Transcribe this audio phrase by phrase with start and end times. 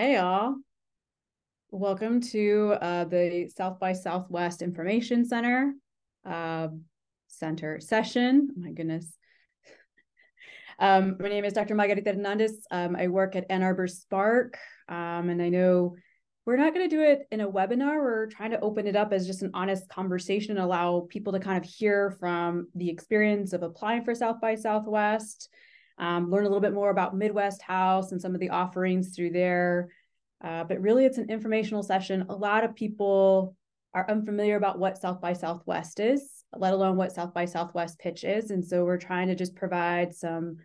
[0.00, 0.54] Hey, y'all!
[1.70, 5.74] Welcome to uh, the South by Southwest Information Center
[6.24, 6.68] uh,
[7.28, 8.48] Center session.
[8.50, 9.12] Oh my goodness.
[10.78, 11.74] Um, my name is Dr.
[11.74, 12.66] Margarita Hernandez.
[12.70, 14.56] Um, I work at Ann Arbor Spark,
[14.88, 15.96] um, and I know
[16.46, 17.96] we're not going to do it in a webinar.
[17.96, 21.62] We're trying to open it up as just an honest conversation, allow people to kind
[21.62, 25.50] of hear from the experience of applying for South by Southwest,
[26.00, 29.30] um, learn a little bit more about Midwest House and some of the offerings through
[29.30, 29.90] there.
[30.42, 32.24] Uh, but really, it's an informational session.
[32.30, 33.54] A lot of people
[33.92, 38.24] are unfamiliar about what South by Southwest is, let alone what South by Southwest pitch
[38.24, 38.50] is.
[38.50, 40.56] And so we're trying to just provide some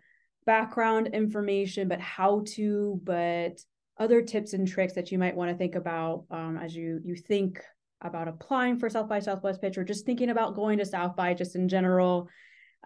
[0.46, 3.60] background information, but how to, but
[3.98, 7.16] other tips and tricks that you might want to think about um, as you you
[7.16, 7.62] think
[8.02, 11.34] about applying for South by Southwest pitch or just thinking about going to South by
[11.34, 12.28] just in general.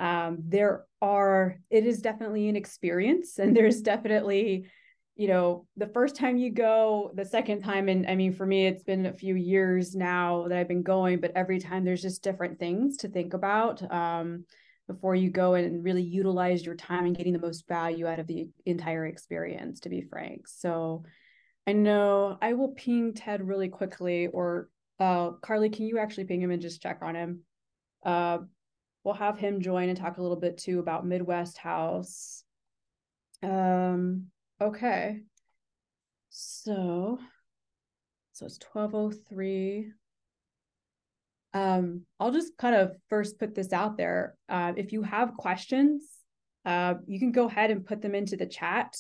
[0.01, 4.67] Um, there are it is definitely an experience, and there's definitely
[5.17, 8.67] you know the first time you go the second time and i mean for me
[8.67, 12.23] it's been a few years now that i've been going but every time there's just
[12.23, 14.47] different things to think about um,
[14.87, 18.27] before you go and really utilize your time and getting the most value out of
[18.27, 20.49] the entire experience to be frank.
[20.49, 21.05] So
[21.67, 26.41] i know i will ping ted really quickly or uh, carly can you actually ping
[26.41, 27.41] him and just check on him?
[28.05, 28.39] Uh,
[29.05, 32.45] we'll have him join and talk a little bit too about midwest house
[33.43, 34.27] um
[34.61, 35.21] okay
[36.29, 37.19] so
[38.33, 39.93] so it's 1203
[41.53, 44.37] um, I'll just kind of first put this out there.
[44.49, 46.05] Uh, if you have questions,
[46.65, 48.97] uh, you can go ahead and put them into the chat.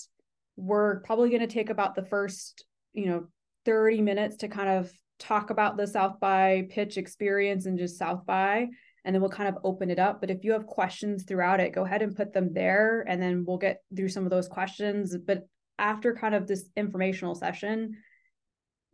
[0.56, 3.26] We're probably going to take about the first, you know,
[3.66, 8.26] 30 minutes to kind of talk about the South by pitch experience and just South
[8.26, 8.68] by,
[9.10, 10.20] and then we'll kind of open it up.
[10.20, 13.44] But if you have questions throughout it, go ahead and put them there, and then
[13.44, 15.16] we'll get through some of those questions.
[15.16, 17.96] But after kind of this informational session,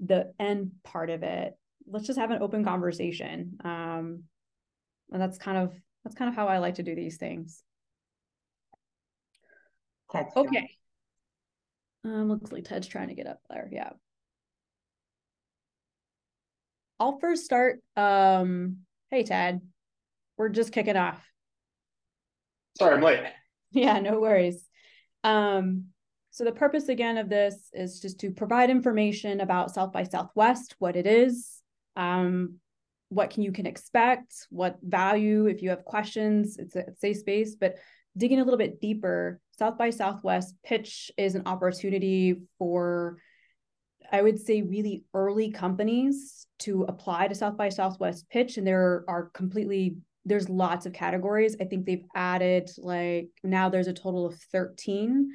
[0.00, 1.54] the end part of it
[1.88, 3.58] let's just have an open conversation.
[3.64, 4.24] Um,
[5.12, 7.62] and that's kind of that's kind of how I like to do these things.
[10.10, 10.70] Ted's okay.
[12.04, 13.68] Um, looks like Ted's trying to get up there.
[13.72, 13.90] Yeah.
[16.98, 17.80] I'll first start.
[17.96, 18.78] Um,
[19.10, 19.60] hey Ted,
[20.36, 21.24] we're just kicking off.
[22.78, 23.20] Sorry, I'm late.
[23.72, 24.64] Yeah, no worries.
[25.22, 25.86] Um,
[26.30, 30.76] so the purpose again of this is just to provide information about South by Southwest,
[30.78, 31.60] what it is,
[31.96, 32.54] um,
[33.08, 37.56] what can you can expect, what value, if you have questions, it's a safe space,
[37.56, 37.76] but
[38.16, 43.18] digging a little bit deeper, South by Southwest pitch is an opportunity for,
[44.12, 48.56] I would say, really early companies to apply to South by Southwest pitch.
[48.56, 49.96] And there are completely,
[50.26, 51.56] there's lots of categories.
[51.60, 55.30] I think they've added like now there's a total of 13.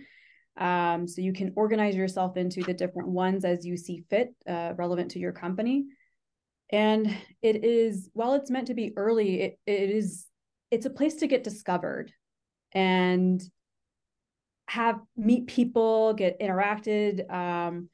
[0.57, 4.73] Um, so you can organize yourself into the different ones as you see fit, uh,
[4.77, 5.85] relevant to your company
[6.71, 10.27] and it is while it's meant to be early it, it is
[10.71, 12.11] it's a place to get discovered
[12.71, 13.43] and
[14.67, 17.89] have meet people get interacted um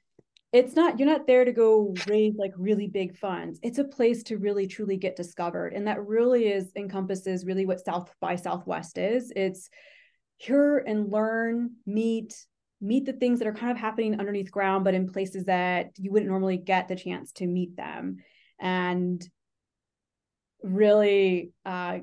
[0.53, 3.59] it's not you're not there to go raise like really big funds.
[3.63, 7.83] It's a place to really truly get discovered and that really is encompasses really what
[7.83, 9.31] south by southwest is.
[9.35, 9.69] It's
[10.37, 12.35] hear and learn meet
[12.79, 16.11] meet the things that are kind of happening underneath ground but in places that you
[16.11, 18.17] wouldn't normally get the chance to meet them.
[18.59, 19.27] And
[20.63, 21.99] really uh,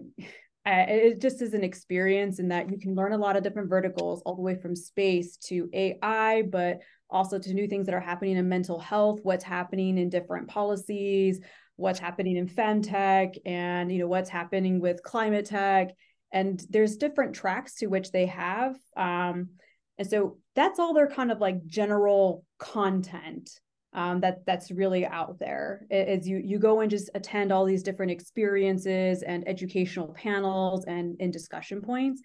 [0.67, 4.23] it just is an experience in that you can learn a lot of different verticals
[4.25, 6.81] all the way from space to ai but
[7.11, 11.41] also to new things that are happening in mental health what's happening in different policies
[11.77, 15.91] what's happening in femtech and you know what's happening with climate tech.
[16.33, 19.51] And there's different tracks to which they have um,
[19.99, 23.51] and so that's all their kind of like general content
[23.95, 25.87] um, that that's really out there.
[25.91, 31.17] Is you you go and just attend all these different experiences and educational panels and
[31.21, 32.21] and discussion points.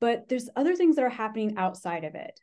[0.00, 2.38] But there's other things that are happening outside of it.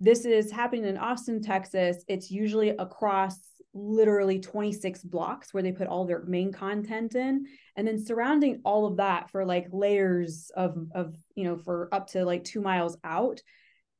[0.00, 2.04] This is happening in austin texas.
[2.08, 3.38] It's usually across
[3.74, 7.46] literally 26 blocks where they put all their main content in.
[7.76, 12.08] And then surrounding all of that for like layers of of you know for up
[12.08, 13.40] to like two miles out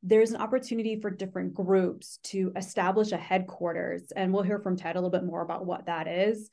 [0.03, 4.13] there's an opportunity for different groups to establish a headquarters.
[4.15, 6.51] And we'll hear from Ted a little bit more about what that is.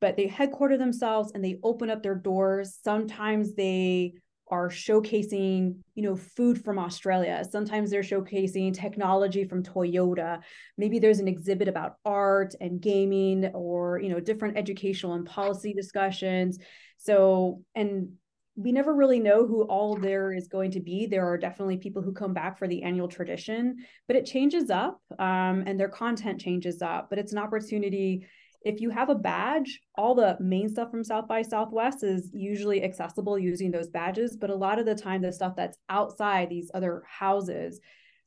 [0.00, 2.78] But they headquarter themselves and they open up their doors.
[2.82, 4.14] Sometimes they
[4.48, 7.44] are showcasing, you know, food from Australia.
[7.50, 10.40] Sometimes they're showcasing technology from Toyota.
[10.78, 15.74] Maybe there's an exhibit about art and gaming or, you know, different educational and policy
[15.74, 16.58] discussions.
[16.98, 18.12] So, and
[18.56, 21.06] we never really know who all there is going to be.
[21.06, 23.76] There are definitely people who come back for the annual tradition,
[24.06, 27.08] but it changes up um, and their content changes up.
[27.10, 28.26] But it's an opportunity.
[28.62, 32.82] If you have a badge, all the main stuff from South by Southwest is usually
[32.82, 34.38] accessible using those badges.
[34.38, 37.78] But a lot of the time, the stuff that's outside these other houses,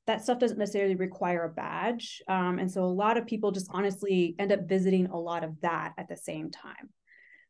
[0.06, 2.22] that stuff doesn't necessarily require a badge.
[2.28, 5.60] Um, and so a lot of people just honestly end up visiting a lot of
[5.62, 6.90] that at the same time.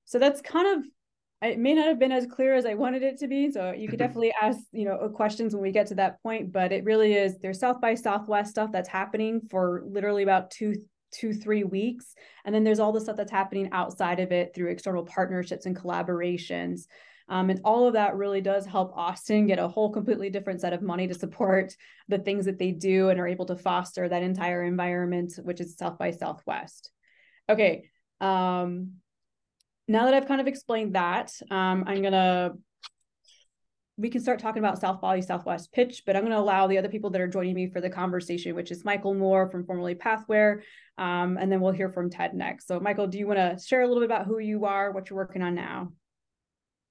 [0.05, 0.85] So that's kind of
[1.41, 3.49] it may not have been as clear as I wanted it to be.
[3.49, 6.51] So you could definitely ask, you know, questions when we get to that point.
[6.51, 10.75] But it really is there's South by Southwest stuff that's happening for literally about two,
[11.13, 12.13] two, three weeks.
[12.43, 15.75] And then there's all the stuff that's happening outside of it through external partnerships and
[15.75, 16.81] collaborations.
[17.29, 20.73] Um, and all of that really does help Austin get a whole completely different set
[20.73, 21.75] of money to support
[22.07, 25.77] the things that they do and are able to foster that entire environment, which is
[25.77, 26.89] South by Southwest.
[27.47, 27.85] Okay.
[28.19, 28.93] Um,
[29.89, 32.53] now that I've kind of explained that, um, I'm gonna
[33.97, 36.77] we can start talking about South by Southwest pitch, but I'm going to allow the
[36.77, 39.93] other people that are joining me for the conversation, which is Michael Moore from formerly
[39.93, 40.61] Pathware,
[40.97, 42.65] um, and then we'll hear from Ted next.
[42.65, 45.09] So, Michael, do you want to share a little bit about who you are, what
[45.09, 45.91] you're working on now?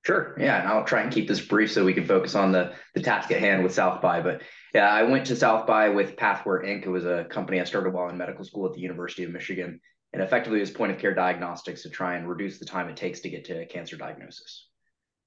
[0.05, 0.37] Sure.
[0.39, 3.03] Yeah, and I'll try and keep this brief so we can focus on the the
[3.03, 4.21] task at hand with South by.
[4.21, 4.43] But
[4.75, 6.85] yeah, I went to South by with Pathware Inc.
[6.85, 9.81] It was a company I started while in medical school at the University of Michigan,
[10.13, 13.21] and effectively is point of care diagnostics to try and reduce the time it takes
[13.21, 14.67] to get to cancer diagnosis.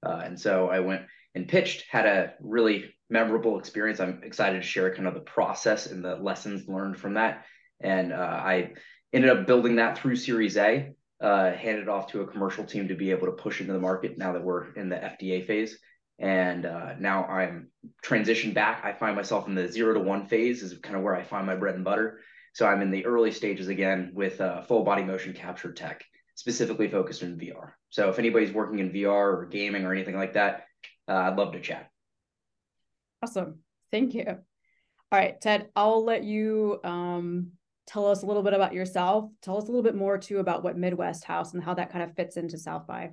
[0.04, 1.02] Uh, and so I went
[1.34, 4.00] and pitched, had a really memorable experience.
[4.00, 7.44] I'm excited to share kind of the process and the lessons learned from that.
[7.80, 8.72] And uh, I
[9.12, 12.96] ended up building that through Series A, uh, handed off to a commercial team to
[12.96, 15.78] be able to push into the market now that we're in the FDA phase.
[16.18, 17.68] And uh, now I'm
[18.04, 18.84] transitioned back.
[18.84, 21.46] I find myself in the zero to one phase is kind of where I find
[21.46, 22.20] my bread and butter.
[22.52, 26.04] So I'm in the early stages again with uh, full body motion capture tech,
[26.34, 27.72] specifically focused in VR.
[27.90, 30.64] So if anybody's working in VR or gaming or anything like that,
[31.08, 31.90] uh, I'd love to chat.
[33.22, 33.60] Awesome.
[33.90, 34.24] Thank you.
[34.26, 37.52] All right, Ted, I'll let you um,
[37.86, 39.30] tell us a little bit about yourself.
[39.42, 42.02] Tell us a little bit more too about what Midwest House and how that kind
[42.02, 43.10] of fits into South by.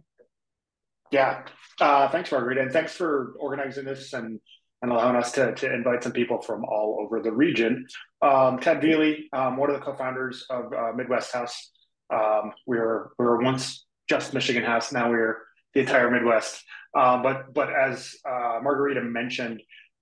[1.12, 1.44] Yeah.
[1.80, 2.58] Uh, thanks, Margaret.
[2.58, 4.40] And thanks for organizing this and
[4.82, 7.86] and allowing us to, to invite some people from all over the region.
[8.22, 11.72] Um, Ted Veely, um, one of the co-founders of uh, Midwest House.
[12.12, 14.92] Um, we were we were once just Michigan House.
[14.92, 15.38] Now we're
[15.74, 16.64] the entire Midwest.
[16.98, 19.62] Um, but but as uh, Margarita mentioned,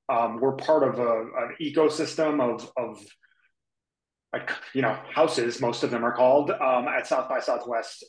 [0.09, 3.03] um, we're part of a, an ecosystem of of
[4.31, 5.59] like you know houses.
[5.59, 8.05] Most of them are called um, at South by Southwest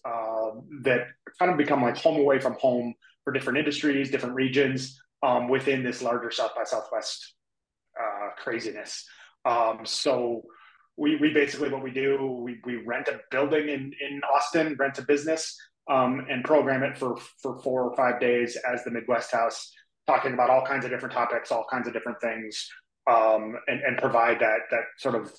[0.82, 1.06] that
[1.38, 2.94] kind of become like home away from home
[3.25, 7.35] for different industries, different regions um, within this larger South by Southwest
[8.00, 9.05] uh, craziness.
[9.44, 10.43] Um, so
[10.97, 14.99] we, we basically what we do we, we rent a building in, in Austin, rent
[14.99, 15.56] a business,
[15.91, 19.73] um, and program it for for four or five days as the Midwest House,
[20.06, 22.69] talking about all kinds of different topics, all kinds of different things,
[23.09, 25.32] um, and, and provide that that sort of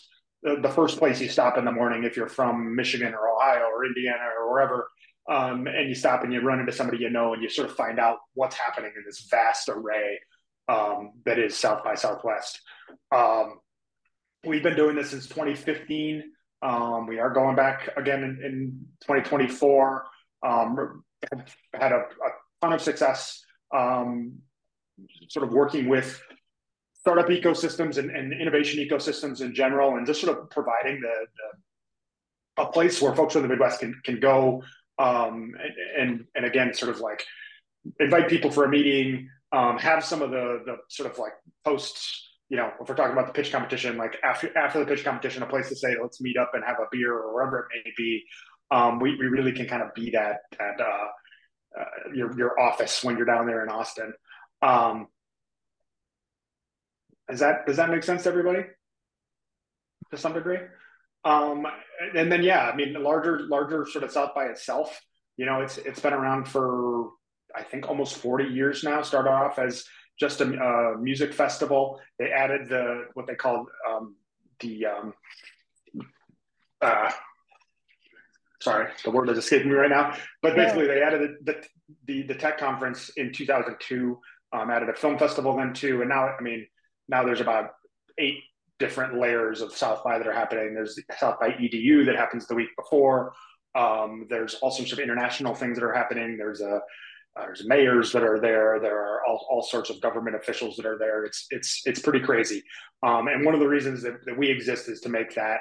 [0.44, 3.66] the, the first place you stop in the morning if you're from Michigan or Ohio
[3.66, 4.90] or Indiana or wherever
[5.30, 7.76] um, and you stop and you run into somebody you know and you sort of
[7.76, 10.20] find out what's happening in this vast array
[10.68, 12.60] um, that is South by Southwest.
[13.12, 13.60] Um,
[14.46, 16.24] we've been doing this since 2015.
[16.62, 20.06] Um, we are going back again in, in 2024.
[20.46, 21.04] Um,
[21.74, 22.30] had a, a,
[22.62, 23.42] ton of success
[23.74, 24.34] um,
[25.30, 26.22] sort of working with
[26.94, 32.64] startup ecosystems and, and, innovation ecosystems in general and just sort of providing the, the
[32.64, 34.62] a place where folks from the Midwest can, can go
[35.00, 35.54] um,
[35.98, 37.24] and, and, again, sort of like
[38.00, 41.32] invite people for a meeting, um, have some of the the sort of like
[41.64, 42.28] posts.
[42.50, 45.42] You know, if we're talking about the pitch competition, like after after the pitch competition,
[45.42, 47.92] a place to say let's meet up and have a beer or wherever it may
[47.96, 48.24] be.
[48.72, 53.04] Um, we we really can kind of be that that uh, uh, your your office
[53.04, 54.14] when you're down there in Austin.
[54.62, 55.08] Um,
[57.30, 58.64] is that does that make sense to everybody?
[60.12, 60.58] To some degree.
[61.26, 61.66] Um,
[62.16, 65.02] and then yeah, I mean, larger larger sort of South by itself.
[65.38, 67.10] You know, it's it's been around for
[67.56, 69.02] I think almost 40 years now.
[69.02, 69.86] Started off as
[70.20, 72.00] just a, music festival.
[72.18, 74.16] They added the what they called um,
[74.60, 75.14] the um,
[76.82, 77.12] uh,
[78.62, 80.16] sorry, the word is escaping me right now.
[80.42, 80.94] But basically, yeah.
[80.94, 81.64] they added the,
[82.06, 84.20] the the tech conference in 2002.
[84.52, 86.66] Um, added a film festival then too, and now I mean
[87.08, 87.72] now there's about
[88.18, 88.40] eight
[88.80, 90.74] different layers of South by that are happening.
[90.74, 93.34] There's South by EDU that happens the week before.
[93.76, 96.38] Um, there's all sorts of international things that are happening.
[96.38, 96.82] There's a
[97.38, 98.80] uh, there's mayors that are there.
[98.82, 101.26] There are all, all sorts of government officials that are there.
[101.26, 102.64] It's it's it's pretty crazy.
[103.04, 105.60] Um, and one of the reasons that, that we exist is to make that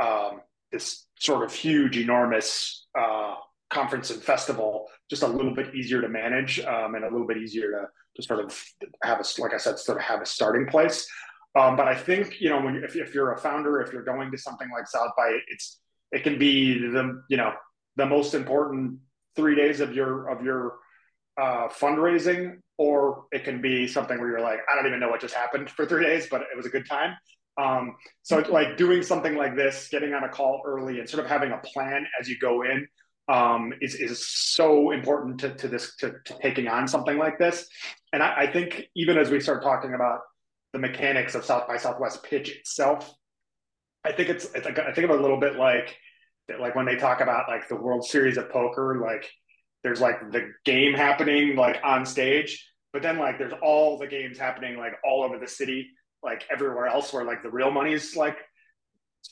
[0.00, 0.40] um,
[0.72, 3.34] this sort of huge, enormous uh,
[3.70, 7.36] conference and festival just a little bit easier to manage um, and a little bit
[7.36, 7.86] easier to,
[8.16, 8.64] to sort of
[9.02, 11.06] have a, like I said, sort of have a starting place.
[11.58, 14.30] Um, but I think, you know, when if, if you're a founder, if you're going
[14.30, 15.80] to something like South by, it's,
[16.12, 17.52] it can be the, you know,
[17.96, 18.98] the most important
[19.34, 20.78] three days of your, of your
[21.40, 25.20] uh, fundraising, or it can be something where you're like, I don't even know what
[25.20, 27.14] just happened for three days, but it was a good time.
[27.60, 31.30] Um, so like doing something like this, getting on a call early and sort of
[31.30, 32.86] having a plan as you go in
[33.28, 37.68] um, is, is so important to, to this, to, to taking on something like this.
[38.12, 40.20] And I, I think even as we start talking about
[40.72, 43.12] the mechanics of South by Southwest pitch itself,
[44.04, 45.96] I think it's, it's I think of a little bit like,
[46.58, 49.30] like when they talk about like the World Series of Poker, like
[49.82, 54.38] there's like the game happening like on stage, but then like there's all the games
[54.38, 55.88] happening like all over the city
[56.22, 58.36] like everywhere else where like the real money's like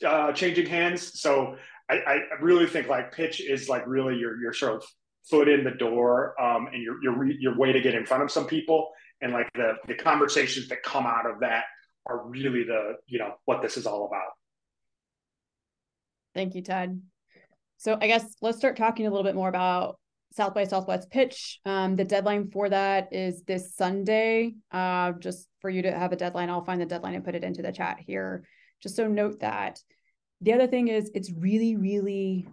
[0.07, 1.21] uh, changing hands.
[1.21, 1.57] So
[1.91, 4.85] I, I really think like pitch is like really your your sort of
[5.29, 8.31] foot in the door um, and your your your way to get in front of
[8.31, 11.65] some people and like the the conversations that come out of that
[12.07, 14.33] are really the you know what this is all about.
[16.35, 17.01] Thank you, Ted.
[17.79, 19.99] So I guess let's start talking a little bit more about
[20.33, 21.61] South by Southwest pitch.
[21.65, 24.55] Um, the deadline for that is this Sunday.
[24.71, 27.45] Uh, just for you to have a deadline, I'll find the deadline and put it
[27.45, 28.45] into the chat here.
[28.83, 29.81] Just so note that.
[30.41, 32.49] The other thing is, it's really, really,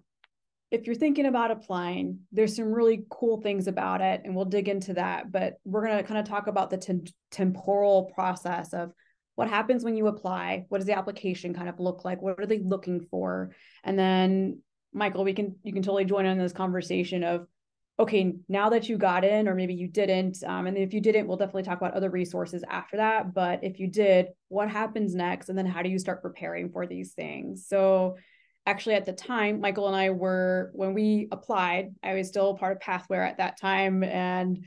[0.75, 4.67] if you're thinking about applying, there's some really cool things about it, and we'll dig
[4.67, 5.31] into that.
[5.31, 8.91] But we're going to kind of talk about the t- temporal process of
[9.35, 12.45] what happens when you apply what does the application kind of look like what are
[12.45, 13.51] they looking for
[13.83, 14.61] and then
[14.93, 17.45] michael we can you can totally join in this conversation of
[17.97, 21.27] okay, now that you got in, or maybe you didn't, um, and if you didn't,
[21.27, 23.33] we'll definitely talk about other resources after that.
[23.33, 25.47] But if you did, what happens next?
[25.47, 27.67] And then how do you start preparing for these things?
[27.67, 28.17] So,
[28.65, 32.77] actually, at the time, Michael and I were, when we applied, I was still part
[32.77, 34.03] of Pathware at that time.
[34.03, 34.65] And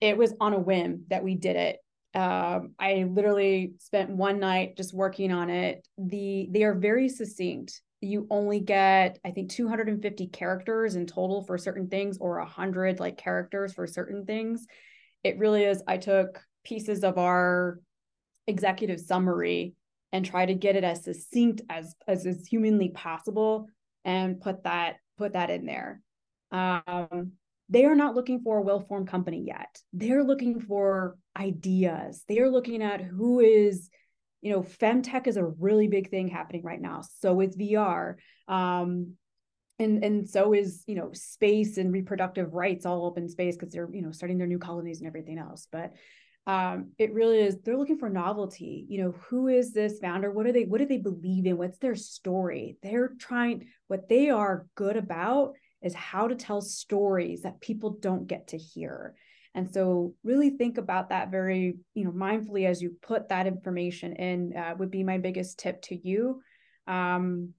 [0.00, 1.78] it was on a whim that we did it.
[2.14, 5.86] Um, I literally spent one night just working on it.
[5.98, 11.56] The they are very succinct you only get i think 250 characters in total for
[11.56, 14.66] certain things or 100 like characters for certain things
[15.24, 17.80] it really is i took pieces of our
[18.46, 19.74] executive summary
[20.12, 23.66] and try to get it as succinct as as is humanly possible
[24.04, 26.00] and put that put that in there
[26.52, 27.32] um,
[27.68, 32.50] they are not looking for a well-formed company yet they're looking for ideas they are
[32.50, 33.88] looking at who is
[34.42, 37.00] you know, femtech is a really big thing happening right now.
[37.18, 38.14] So is VR.
[38.46, 39.14] Um,
[39.78, 43.72] and and so is you know space and reproductive rights all up in space because
[43.72, 45.92] they're you know starting their new colonies and everything else but
[46.46, 50.30] um, it really is they're looking for novelty you know who is this founder?
[50.30, 51.56] What are they what do they believe in?
[51.56, 52.76] What's their story?
[52.82, 58.26] They're trying what they are good about is how to tell stories that people don't
[58.26, 59.14] get to hear.
[59.54, 64.12] And so really think about that very, you know, mindfully as you put that information
[64.14, 66.42] in uh, would be my biggest tip to you.
[66.86, 67.54] Um,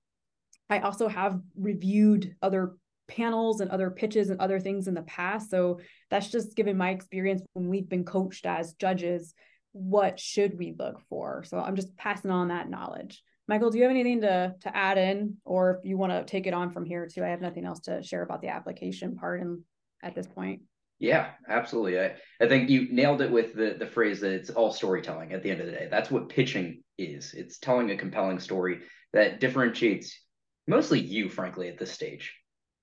[0.70, 2.76] I also have reviewed other
[3.08, 5.50] panels and other pitches and other things in the past.
[5.50, 9.34] So that's just given my experience when we've been coached as judges,
[9.72, 11.44] what should we look for?
[11.46, 13.22] So I'm just passing on that knowledge.
[13.48, 16.48] Michael, do you have anything to to add in, or if you want to take
[16.48, 17.24] it on from here too?
[17.24, 19.62] I have nothing else to share about the application part and
[20.04, 20.64] at this point.
[21.00, 22.00] Yeah, absolutely.
[22.00, 25.44] I, I think you nailed it with the the phrase that it's all storytelling at
[25.44, 25.88] the end of the day.
[25.90, 27.34] That's what pitching is.
[27.34, 28.82] It's telling a compelling story
[29.14, 30.20] that differentiates
[30.68, 32.36] mostly you, frankly, at this stage.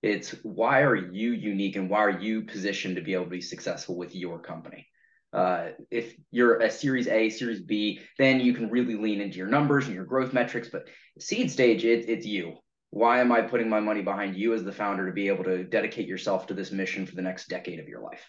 [0.04, 3.40] It's why are you unique and why are you positioned to be able to be
[3.40, 4.86] successful with your company?
[5.32, 9.46] Uh, if you're a series A, series B, then you can really lean into your
[9.48, 10.68] numbers and your growth metrics.
[10.68, 12.58] But seed stage, it, it's you
[12.94, 15.64] why am I putting my money behind you as the founder to be able to
[15.64, 18.24] dedicate yourself to this mission for the next decade of your life?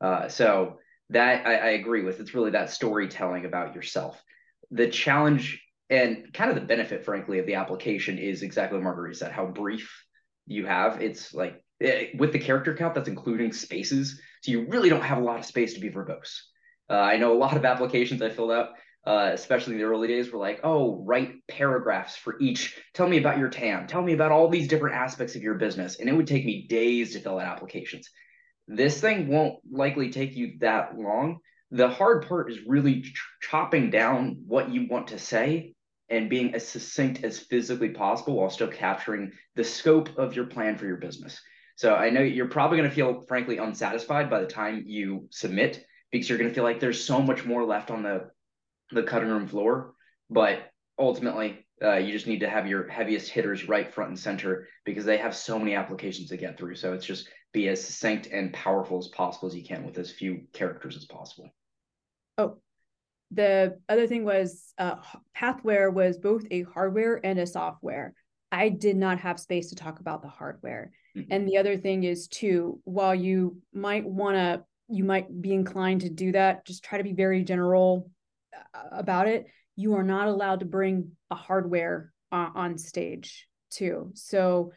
[0.00, 0.80] Uh, so
[1.10, 2.18] that I, I agree with.
[2.18, 4.20] It's really that storytelling about yourself.
[4.72, 9.16] The challenge and kind of the benefit, frankly, of the application is exactly what Marguerite
[9.16, 9.88] said, how brief
[10.46, 11.02] you have.
[11.02, 14.20] It's like it, eh, with the character count, that's including spaces.
[14.42, 16.38] So you really don't have a lot of space to be verbose.
[16.88, 18.70] Uh, I know a lot of applications I filled out
[19.06, 22.80] uh, especially in the early days, were like, oh, write paragraphs for each.
[22.94, 23.86] Tell me about your TAM.
[23.86, 26.00] Tell me about all these different aspects of your business.
[26.00, 28.08] And it would take me days to fill out applications.
[28.66, 31.40] This thing won't likely take you that long.
[31.70, 35.73] The hard part is really ch- chopping down what you want to say
[36.08, 40.76] and being as succinct as physically possible while still capturing the scope of your plan
[40.76, 41.40] for your business.
[41.76, 45.84] So I know you're probably going to feel, frankly, unsatisfied by the time you submit
[46.10, 48.30] because you're going to feel like there's so much more left on the
[48.90, 49.94] the cutting room floor.
[50.30, 54.68] But ultimately, Uh, you just need to have your heaviest hitters right front and center
[54.84, 56.76] because they have so many applications to get through.
[56.76, 60.12] So it's just be as succinct and powerful as possible as you can with as
[60.12, 61.50] few characters as possible.
[62.38, 62.60] Oh,
[63.34, 64.96] the other thing was uh,
[65.36, 68.14] Pathware was both a hardware and a software.
[68.52, 70.92] I did not have space to talk about the hardware.
[71.16, 71.32] Mm-hmm.
[71.32, 76.02] And the other thing is too, while you might want to, you might be inclined
[76.02, 78.10] to do that, just try to be very general
[78.74, 79.46] uh, about it.
[79.76, 84.12] You are not allowed to bring a hardware uh, on stage too.
[84.14, 84.72] So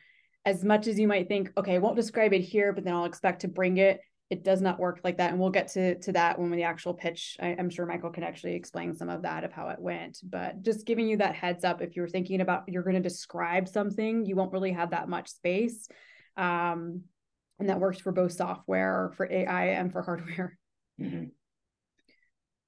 [0.46, 3.06] as much as you might think, okay, I won't describe it here, but then I'll
[3.06, 6.12] expect to bring it it does not work like that and we'll get to to
[6.12, 7.38] that when we the actual pitch.
[7.40, 10.62] I, am sure michael can actually explain some of that of how it went but
[10.62, 14.26] just giving you that heads up if you're thinking about you're going to describe something
[14.26, 15.88] you won't really have that much space
[16.36, 17.02] um,
[17.60, 20.58] and that works for both software for ai and for hardware.
[21.00, 21.26] Mm-hmm.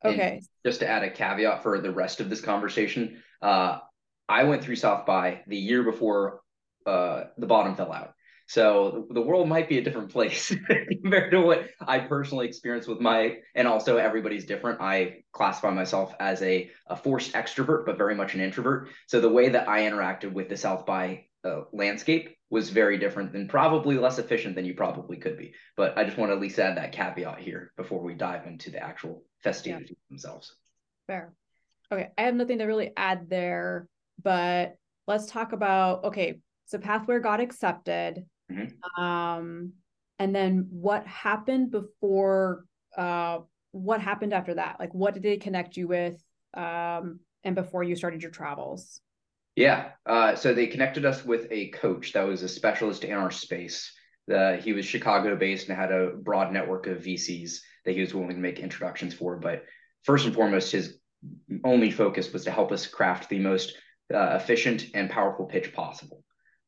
[0.06, 0.34] okay.
[0.34, 3.80] and just to add a caveat for the rest of this conversation uh,
[4.28, 6.42] i went through south by the year before
[6.86, 8.14] uh, the bottom fell out
[8.50, 10.48] so the world might be a different place
[11.04, 14.82] compared to what I personally experienced with my, and also everybody's different.
[14.82, 18.90] I classify myself as a, a forced extrovert, but very much an introvert.
[19.06, 23.36] So the way that I interacted with the South by uh, landscape was very different
[23.36, 25.54] and probably less efficient than you probably could be.
[25.78, 28.72] But I just want to at least add that caveat here before we dive into
[28.72, 30.10] the actual festivities yeah.
[30.10, 30.56] themselves.
[31.06, 31.34] Fair.
[31.92, 32.08] Okay.
[32.18, 33.88] I have nothing to really add there,
[34.24, 34.76] but
[35.08, 36.40] let's talk about okay.
[36.66, 39.04] So Pathware got accepted Mm-hmm.
[39.04, 39.74] Um,
[40.18, 42.66] and then what happened before?
[42.98, 43.40] Uh,
[43.72, 44.78] what happened after that?
[44.80, 46.22] Like, what did they connect you with?
[46.56, 49.00] Um, and before you started your travels?
[49.56, 49.90] Yeah.
[50.06, 53.92] Uh, so they connected us with a coach that was a specialist in our space.
[54.34, 58.14] Uh, he was Chicago based and had a broad network of VCs that he was
[58.14, 59.38] willing to make introductions for.
[59.38, 59.64] But
[60.04, 60.98] first and foremost, his
[61.64, 63.76] only focus was to help us craft the most
[64.14, 66.24] uh, efficient and powerful pitch possible.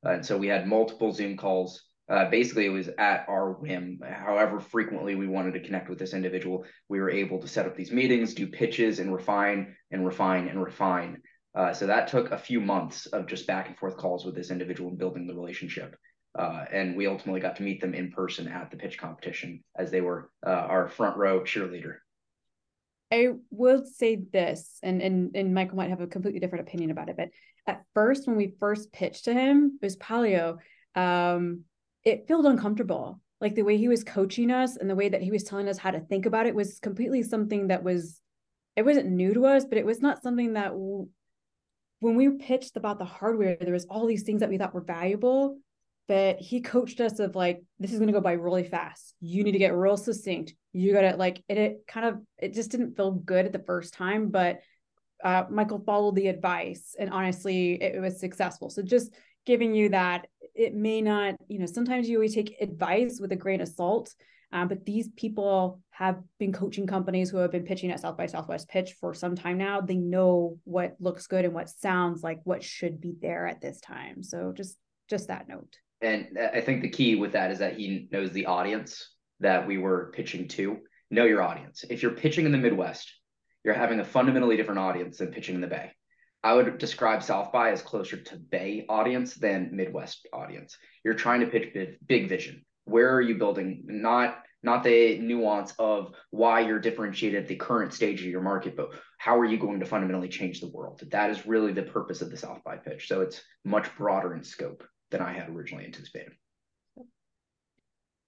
[0.05, 1.81] Uh, and so we had multiple Zoom calls.
[2.10, 4.00] Uh, basically, it was at our whim.
[4.03, 7.75] However frequently we wanted to connect with this individual, we were able to set up
[7.75, 11.22] these meetings, do pitches, and refine and refine and refine.
[11.53, 14.51] Uh, so that took a few months of just back and forth calls with this
[14.51, 15.96] individual and building the relationship.
[16.38, 19.92] Uh, and we ultimately got to meet them in person at the pitch competition as
[19.92, 21.96] they were uh, our front row cheerleader.
[23.11, 27.09] I will say this, and and and Michael might have a completely different opinion about
[27.09, 27.27] it, but
[27.67, 30.57] at first when we first pitched to him, it was Palio.
[30.95, 31.61] Um,
[32.03, 33.21] it felt uncomfortable.
[33.39, 35.77] Like the way he was coaching us and the way that he was telling us
[35.77, 38.19] how to think about it was completely something that was,
[38.75, 41.07] it wasn't new to us, but it was not something that w-
[42.00, 44.81] when we pitched about the hardware, there was all these things that we thought were
[44.81, 45.57] valuable
[46.11, 49.45] but he coached us of like this is going to go by really fast you
[49.45, 52.97] need to get real succinct you gotta like it, it kind of it just didn't
[52.97, 54.59] feel good at the first time but
[55.24, 59.14] uh, michael followed the advice and honestly it, was successful so just
[59.46, 63.36] giving you that it may not you know sometimes you always take advice with a
[63.36, 64.14] grain of salt
[64.53, 68.25] um, but these people have been coaching companies who have been pitching at south by
[68.25, 72.40] southwest pitch for some time now they know what looks good and what sounds like
[72.44, 74.77] what should be there at this time so just
[75.10, 78.48] just that note and I think the key with that is that he knows the
[78.48, 80.79] audience that we were pitching to.
[81.12, 81.84] Know your audience.
[81.90, 83.12] If you're pitching in the Midwest,
[83.63, 85.91] you're having a fundamentally different audience than pitching in the Bay.
[86.43, 90.77] I would describe South by as closer to Bay audience than Midwest audience.
[91.03, 92.65] You're trying to pitch big, big vision.
[92.85, 93.83] Where are you building?
[93.85, 98.75] Not not the nuance of why you're differentiated at the current stage of your market,
[98.75, 101.01] but how are you going to fundamentally change the world?
[101.09, 103.07] That is really the purpose of the South by pitch.
[103.07, 106.33] So it's much broader in scope than I had originally anticipated.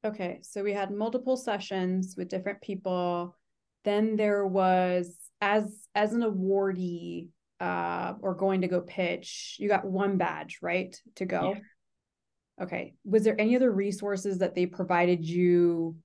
[0.03, 3.37] Okay, so we had multiple sessions with different people.
[3.85, 7.27] Then there was as as an awardee
[7.60, 11.53] uh, or going to go pitch, you got one badge, right, to go.
[11.53, 12.63] Yeah.
[12.63, 12.93] Okay.
[13.03, 15.97] Was there any other resources that they provided you,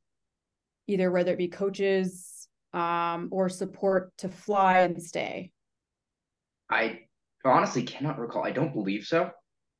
[0.86, 5.52] either whether it be coaches um, or support to fly and stay?
[6.70, 7.00] I
[7.44, 8.44] honestly cannot recall.
[8.44, 9.30] I don't believe so.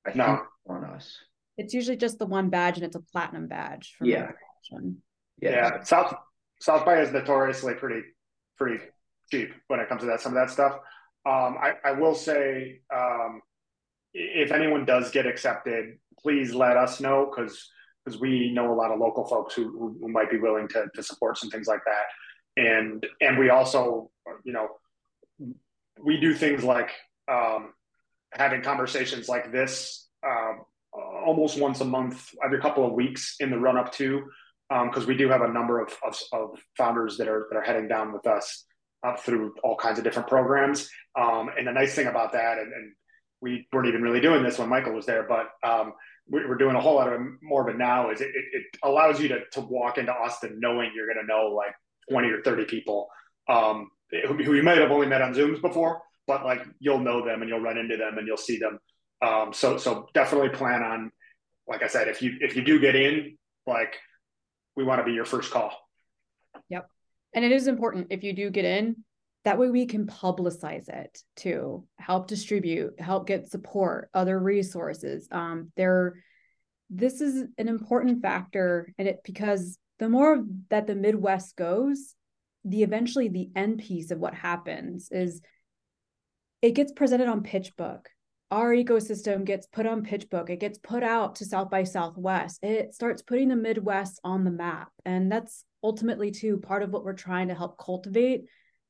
[0.06, 0.24] I no.
[0.26, 1.16] think on us.
[1.56, 3.96] It's usually just the one badge, and it's a platinum badge.
[4.00, 4.30] yeah.
[4.70, 4.78] yeah.
[5.40, 5.82] Yeah.
[5.82, 6.14] South
[6.60, 8.02] South by is notoriously pretty
[8.56, 8.82] pretty
[9.30, 10.74] cheap when it comes to that some of that stuff.
[11.26, 13.42] Um, I, I will say um,
[14.14, 17.68] if anyone does get accepted, please let us know because
[18.04, 21.02] because we know a lot of local folks who, who might be willing to, to
[21.02, 22.62] support some things like that.
[22.62, 24.10] And and we also,
[24.44, 24.68] you know,
[26.02, 26.90] we do things like
[27.30, 27.72] um,
[28.32, 30.62] having conversations like this um,
[30.92, 34.24] almost once a month, every couple of weeks in the run up to,
[34.68, 37.62] because um, we do have a number of, of, of, founders that are that are
[37.62, 38.64] heading down with us
[39.06, 40.88] up through all kinds of different programs.
[41.18, 42.92] Um, and the nice thing about that, and, and
[43.40, 45.92] we weren't even really doing this when Michael was there, but um,
[46.28, 48.10] we're doing a whole lot of more of it now.
[48.10, 51.26] Is it, it, it allows you to to walk into Austin knowing you're going to
[51.26, 51.74] know like
[52.10, 53.08] 20 or 30 people
[53.48, 57.24] um, who, who you might have only met on Zooms before, but like you'll know
[57.24, 58.78] them and you'll run into them and you'll see them.
[59.22, 61.10] Um, so so definitely plan on,
[61.66, 63.96] like I said, if you if you do get in, like
[64.76, 65.72] we want to be your first call.
[66.68, 66.88] Yep,
[67.34, 69.04] and it is important if you do get in.
[69.44, 75.28] That way we can publicize it to help distribute, help get support, other resources.
[75.30, 76.22] Um, there,
[76.90, 82.14] this is an important factor, and it because the more that the Midwest goes,
[82.64, 85.40] the eventually the end piece of what happens is
[86.60, 88.00] it gets presented on PitchBook.
[88.50, 90.50] Our ecosystem gets put on PitchBook.
[90.50, 92.58] It gets put out to South by Southwest.
[92.62, 94.88] It starts putting the Midwest on the map.
[95.04, 98.44] And that's ultimately, too, part of what we're trying to help cultivate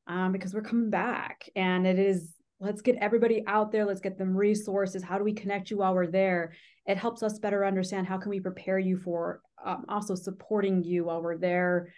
[0.07, 1.49] um, because we're coming back.
[1.55, 3.85] And it is, let's get everybody out there.
[3.85, 5.03] Let's get them resources.
[5.03, 6.53] How do we connect you while we're there?
[6.87, 11.05] It helps us better understand how can we prepare you for um, also supporting you
[11.05, 11.89] while we're there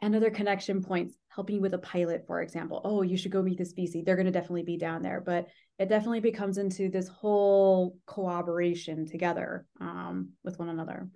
[0.00, 3.42] and other connection points helping you with a pilot for example oh you should go
[3.42, 5.46] meet this vc they're going to definitely be down there but
[5.78, 11.08] it definitely becomes into this whole cooperation together um, with one another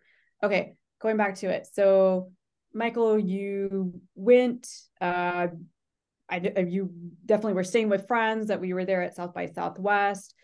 [0.42, 2.30] okay going back to it so
[2.72, 4.68] michael you went
[5.00, 5.48] uh,
[6.28, 6.90] I, uh, you
[7.24, 10.34] definitely were staying with friends that we were there at south by southwest.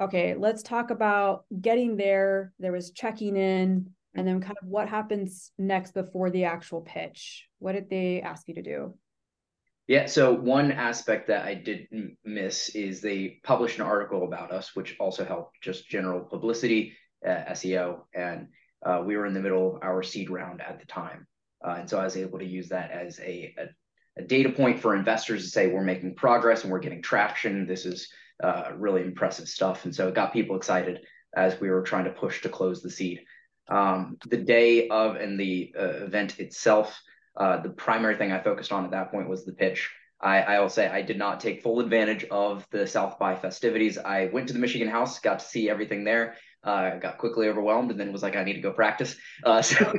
[0.00, 2.52] Okay let's talk about getting there.
[2.58, 7.48] There was checking in and then kind of what happens next before the actual pitch?
[7.58, 8.94] What did they ask you to do?
[9.86, 11.88] Yeah so one aspect that i did
[12.24, 17.44] miss is they published an article about us which also helped just general publicity uh,
[17.50, 18.48] seo and
[18.86, 21.26] uh, we were in the middle of our seed round at the time
[21.66, 24.80] uh, and so i was able to use that as a, a, a, data point
[24.80, 28.08] for investors to say we're making progress and we're getting traction this is
[28.42, 31.00] uh, really impressive stuff and so it got people excited
[31.36, 33.20] as we were trying to push to close the seed
[33.68, 37.00] um, the day of and the uh, event itself,
[37.36, 39.90] uh, the primary thing I focused on at that point was the pitch.
[40.20, 43.98] I, I will say I did not take full advantage of the South by festivities.
[43.98, 46.36] I went to the Michigan House, got to see everything there.
[46.64, 49.16] Uh, got quickly overwhelmed and then was like, I need to go practice.
[49.44, 49.76] Uh, so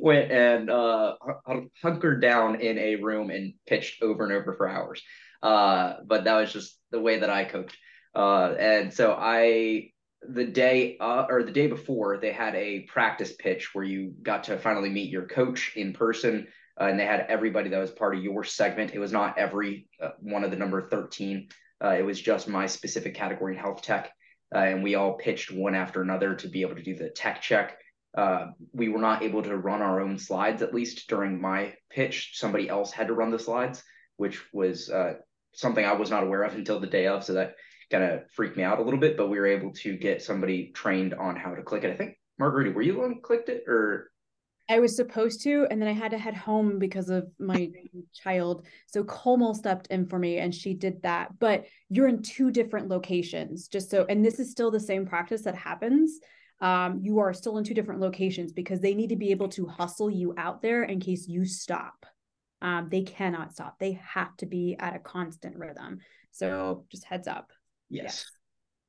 [0.00, 1.14] went and uh,
[1.82, 5.02] hunkered down in a room and pitched over and over for hours.
[5.42, 7.76] Uh, but that was just the way that I coached.
[8.14, 13.32] Uh, and so I the day uh, or the day before they had a practice
[13.32, 17.70] pitch where you got to finally meet your coach in person and they had everybody
[17.70, 19.86] that was part of your segment it was not every
[20.18, 21.48] one of the number 13
[21.84, 24.10] uh, it was just my specific category in health tech
[24.54, 27.40] uh, and we all pitched one after another to be able to do the tech
[27.42, 27.78] check
[28.16, 32.32] uh, we were not able to run our own slides at least during my pitch
[32.34, 33.82] somebody else had to run the slides
[34.16, 34.90] which was
[35.52, 37.54] something i was not aware of until the day of so that
[37.90, 40.70] kind of freaked me out a little bit, but we were able to get somebody
[40.74, 41.92] trained on how to click it.
[41.92, 44.10] I think Margarita, were you the one who clicked it or?
[44.68, 47.70] I was supposed to, and then I had to head home because of my
[48.14, 48.66] child.
[48.86, 51.38] So Komal stepped in for me and she did that.
[51.38, 55.42] But you're in two different locations, just so, and this is still the same practice
[55.42, 56.20] that happens.
[56.60, 59.66] Um, you are still in two different locations because they need to be able to
[59.66, 62.04] hustle you out there in case you stop.
[62.60, 63.78] Um, they cannot stop.
[63.78, 66.00] They have to be at a constant rhythm.
[66.32, 67.52] So just heads up.
[67.88, 68.26] Yes.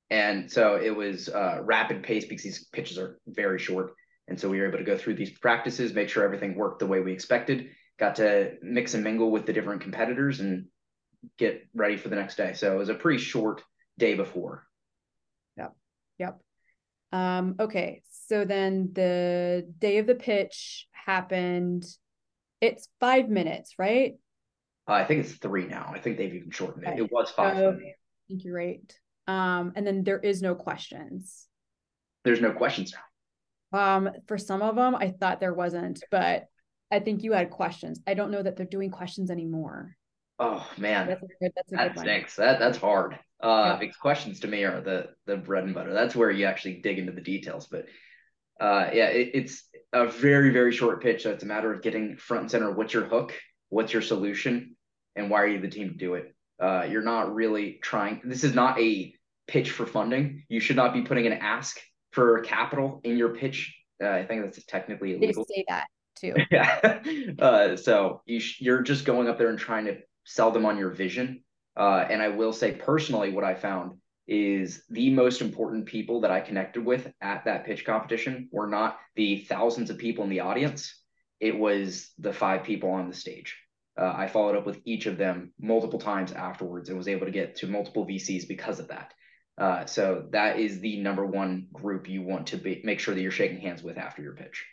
[0.10, 3.94] And so it was uh, rapid pace because these pitches are very short.
[4.30, 6.88] And so we were able to go through these practices, make sure everything worked the
[6.88, 10.68] way we expected, got to mix and mingle with the different competitors and
[11.38, 12.54] get ready for the next day.
[12.54, 13.64] So it was a pretty short
[13.98, 14.66] day before.
[15.58, 15.76] Yep.
[16.20, 16.40] Yep.
[17.12, 18.04] Um, okay.
[18.28, 21.86] So then the day of the pitch happened.
[22.62, 24.14] It's five minutes, right?
[24.88, 25.92] Uh, I think it's three now.
[25.94, 27.00] I think they've even shortened it.
[27.00, 27.78] It was five
[28.30, 28.94] think you're right.
[29.28, 31.48] Um, and then there is no questions.
[32.24, 33.00] There's no questions now.
[33.72, 36.46] Um, for some of them, I thought there wasn't, but
[36.92, 38.00] I think you had questions.
[38.08, 39.96] I don't know that they're doing questions anymore.
[40.40, 42.38] Oh man, that's a good, that's a that good stinks.
[42.38, 42.48] One.
[42.48, 43.20] That that's hard.
[43.42, 43.78] Uh, yeah.
[43.78, 45.94] because questions to me are the the bread and butter.
[45.94, 47.68] That's where you actually dig into the details.
[47.68, 47.86] But
[48.60, 51.24] uh, yeah, it, it's a very very short pitch.
[51.24, 52.72] So it's a matter of getting front and center.
[52.72, 53.34] What's your hook?
[53.70, 54.76] What's your solution?
[55.16, 56.34] And why are you the team to do it?
[56.60, 58.22] Uh, you're not really trying.
[58.24, 59.14] This is not a
[59.48, 60.44] pitch for funding.
[60.48, 61.80] You should not be putting an ask
[62.12, 63.76] for capital in your pitch.
[64.02, 65.46] Uh, I think that's technically illegal.
[65.48, 66.36] They say that too.
[66.52, 67.00] yeah.
[67.38, 70.78] Uh, so you sh- you're just going up there and trying to sell them on
[70.78, 71.44] your vision.
[71.76, 73.94] Uh, and I will say personally, what I found
[74.28, 79.00] is the most important people that I connected with at that pitch competition were not
[79.16, 81.02] the thousands of people in the audience.
[81.40, 83.58] It was the five people on the stage.
[84.00, 87.32] Uh, I followed up with each of them multiple times afterwards and was able to
[87.32, 89.14] get to multiple VCs because of that.
[89.60, 93.22] Uh, so that is the number one group you want to be, make sure that
[93.22, 94.66] you're shaking hands with after your pitch.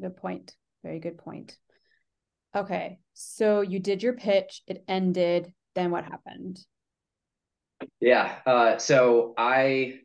[0.00, 0.54] Good point.
[0.82, 1.54] Very good point.
[2.56, 5.52] Okay, so you did your pitch, it ended.
[5.74, 6.58] Then what happened?
[8.00, 8.38] Yeah.
[8.44, 10.00] Uh, so I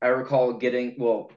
[0.00, 1.32] I recall getting well.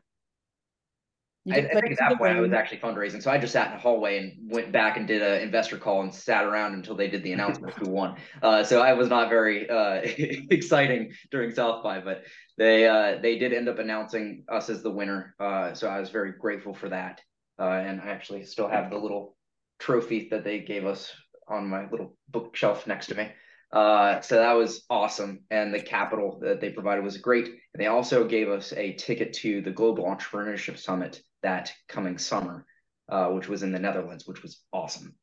[1.51, 3.77] I, I, think at that point I was actually fundraising, so I just sat in
[3.77, 7.09] a hallway and went back and did an investor call and sat around until they
[7.09, 8.15] did the announcement who won.
[8.41, 12.23] Uh, so I was not very uh, exciting during South by, but
[12.57, 15.33] they uh, they did end up announcing us as the winner.
[15.39, 17.21] Uh, so I was very grateful for that,
[17.59, 19.35] uh, and I actually still have the little
[19.79, 21.11] trophy that they gave us
[21.47, 23.31] on my little bookshelf next to me.
[23.71, 25.41] Uh, so that was awesome.
[25.49, 27.45] And the capital that they provided was great.
[27.45, 32.65] And they also gave us a ticket to the Global Entrepreneurship Summit that coming summer,
[33.09, 35.15] uh, which was in the Netherlands, which was awesome.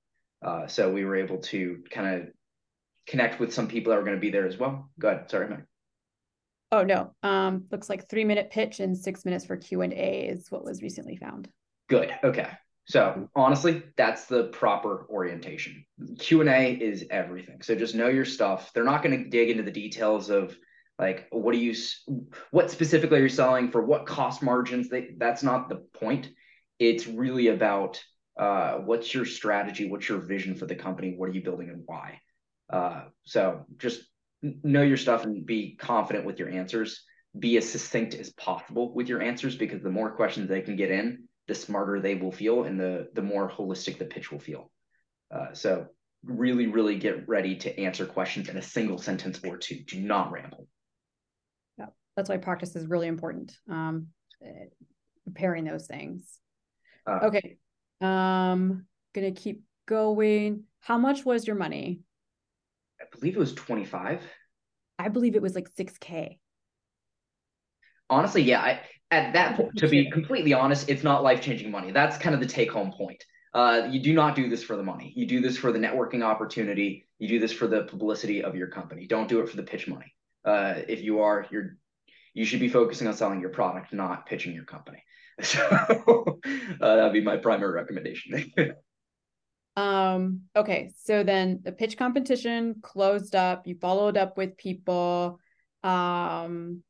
[0.42, 2.28] Uh, so we were able to kind of
[3.06, 4.90] connect with some people that were going to be there as well.
[4.98, 5.30] Go ahead.
[5.30, 5.64] Sorry, Mike.
[6.72, 7.12] Oh no.
[7.22, 10.64] Um, looks like three minute pitch and six minutes for Q and A is what
[10.64, 11.48] was recently found.
[11.88, 12.14] Good.
[12.22, 12.46] Okay.
[12.87, 15.85] So honestly, that's the proper orientation.
[16.18, 17.62] Q and A is everything.
[17.62, 18.72] So just know your stuff.
[18.72, 20.56] They're not going to dig into the details of
[21.01, 21.75] like what do you
[22.51, 24.91] what specifically are you selling for what cost margins.
[24.91, 26.29] They, that's not the point.
[26.79, 28.03] It's really about
[28.39, 31.83] uh, what's your strategy, what's your vision for the company, what are you building, and
[31.87, 32.21] why.
[32.71, 34.03] Uh, so just
[34.43, 37.03] know your stuff and be confident with your answers.
[37.39, 40.91] Be as succinct as possible with your answers because the more questions they can get
[40.91, 44.71] in, the smarter they will feel and the the more holistic the pitch will feel.
[45.35, 45.87] Uh, so
[46.25, 49.83] really, really get ready to answer questions in a single sentence or two.
[49.87, 50.67] Do not ramble.
[52.16, 53.57] That's why practice is really important.
[53.70, 54.09] Um,
[55.25, 56.38] preparing those things.
[57.07, 57.57] Uh, okay.
[58.01, 60.64] Um, gonna keep going.
[60.81, 62.01] How much was your money?
[63.01, 64.23] I believe it was 25.
[64.99, 66.38] I believe it was like 6K.
[68.11, 68.61] Honestly, yeah.
[68.61, 71.90] I, at that point, to be completely honest, it's not life changing money.
[71.90, 73.25] That's kind of the take home point.
[73.53, 75.12] Uh, you do not do this for the money.
[75.16, 77.09] You do this for the networking opportunity.
[77.18, 79.07] You do this for the publicity of your company.
[79.07, 80.14] Don't do it for the pitch money.
[80.44, 81.77] Uh, if you are, you're
[82.35, 85.03] you should be focusing on selling your product, not pitching your company.
[85.43, 86.38] So
[86.83, 88.53] uh, that'd be my primary recommendation.
[89.77, 90.43] um.
[90.55, 90.93] Okay.
[91.03, 93.66] So then the pitch competition closed up.
[93.66, 95.40] You followed up with people.
[95.83, 96.83] Um.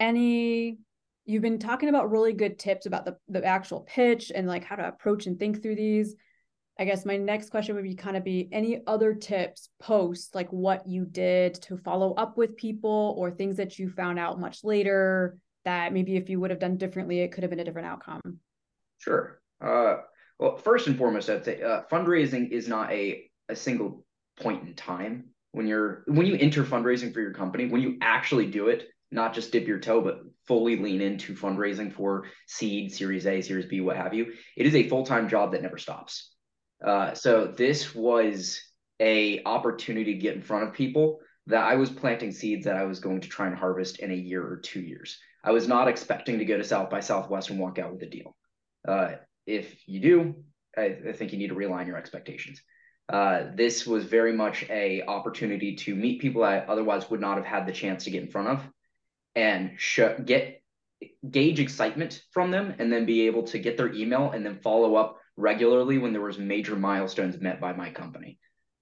[0.00, 0.78] Any
[1.24, 4.76] you've been talking about really good tips about the, the actual pitch and like how
[4.76, 6.16] to approach and think through these
[6.78, 10.48] i guess my next question would be kind of be any other tips post like
[10.50, 14.64] what you did to follow up with people or things that you found out much
[14.64, 17.88] later that maybe if you would have done differently it could have been a different
[17.88, 18.20] outcome
[18.98, 19.96] sure uh,
[20.38, 24.04] well first and foremost i'd say uh, fundraising is not a, a single
[24.40, 28.46] point in time when you're when you enter fundraising for your company when you actually
[28.46, 33.26] do it not just dip your toe, but fully lean into fundraising for seed, Series
[33.26, 34.32] A, Series B, what have you.
[34.56, 36.32] It is a full time job that never stops.
[36.84, 38.60] Uh, so this was
[39.00, 42.84] a opportunity to get in front of people that I was planting seeds that I
[42.84, 45.18] was going to try and harvest in a year or two years.
[45.44, 48.06] I was not expecting to go to South by Southwest and walk out with a
[48.06, 48.36] deal.
[48.86, 49.12] Uh,
[49.46, 50.34] if you do,
[50.76, 52.60] I, I, think you need to realign your expectations.
[53.08, 57.46] Uh, this was very much a opportunity to meet people I otherwise would not have
[57.46, 58.60] had the chance to get in front of
[59.34, 60.62] and sh- get
[61.28, 64.94] gauge excitement from them and then be able to get their email and then follow
[64.94, 68.38] up regularly when there was major milestones met by my company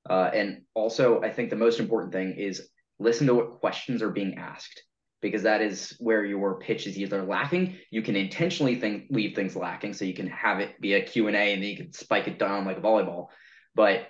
[0.09, 2.69] uh, and also i think the most important thing is
[2.99, 4.83] listen to what questions are being asked
[5.23, 9.57] because that is where your pitch is either lacking you can intentionally think, leave things
[9.57, 12.39] lacking so you can have it be a q&a and then you can spike it
[12.39, 13.29] down like a volleyball
[13.75, 14.09] but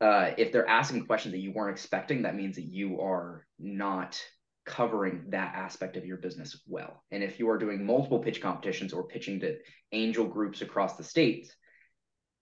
[0.00, 4.22] uh, if they're asking questions that you weren't expecting that means that you are not
[4.68, 7.02] covering that aspect of your business well.
[7.10, 9.56] And if you are doing multiple pitch competitions or pitching to
[9.92, 11.50] angel groups across the states,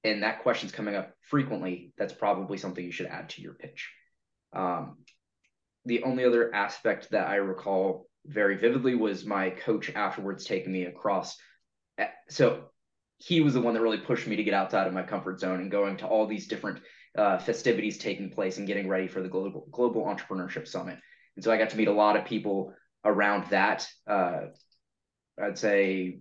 [0.04, 3.90] and that question's coming up frequently, that's probably something you should add to your pitch.
[4.52, 4.98] Um,
[5.85, 10.85] the only other aspect that I recall very vividly was my coach afterwards taking me
[10.85, 11.37] across.
[11.98, 12.64] Eh, so
[13.18, 15.61] he was the one that really pushed me to get outside of my comfort zone
[15.61, 16.80] and going to all these different
[17.16, 20.98] uh, festivities taking place and getting ready for the global global entrepreneurship summit.
[21.37, 23.88] And so I got to meet a lot of people around that.
[24.06, 24.40] Uh,
[25.40, 26.18] I'd say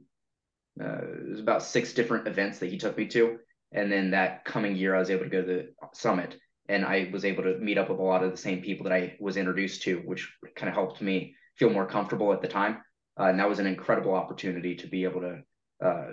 [0.81, 3.39] uh, was about six different events that he took me to.
[3.75, 6.38] And then that coming year, I was able to go to the summit
[6.69, 8.93] and I was able to meet up with a lot of the same people that
[8.93, 12.77] I was introduced to, which kind of helped me feel more comfortable at the time.
[13.19, 15.41] Uh, and that was an incredible opportunity to be able to
[15.85, 16.11] uh,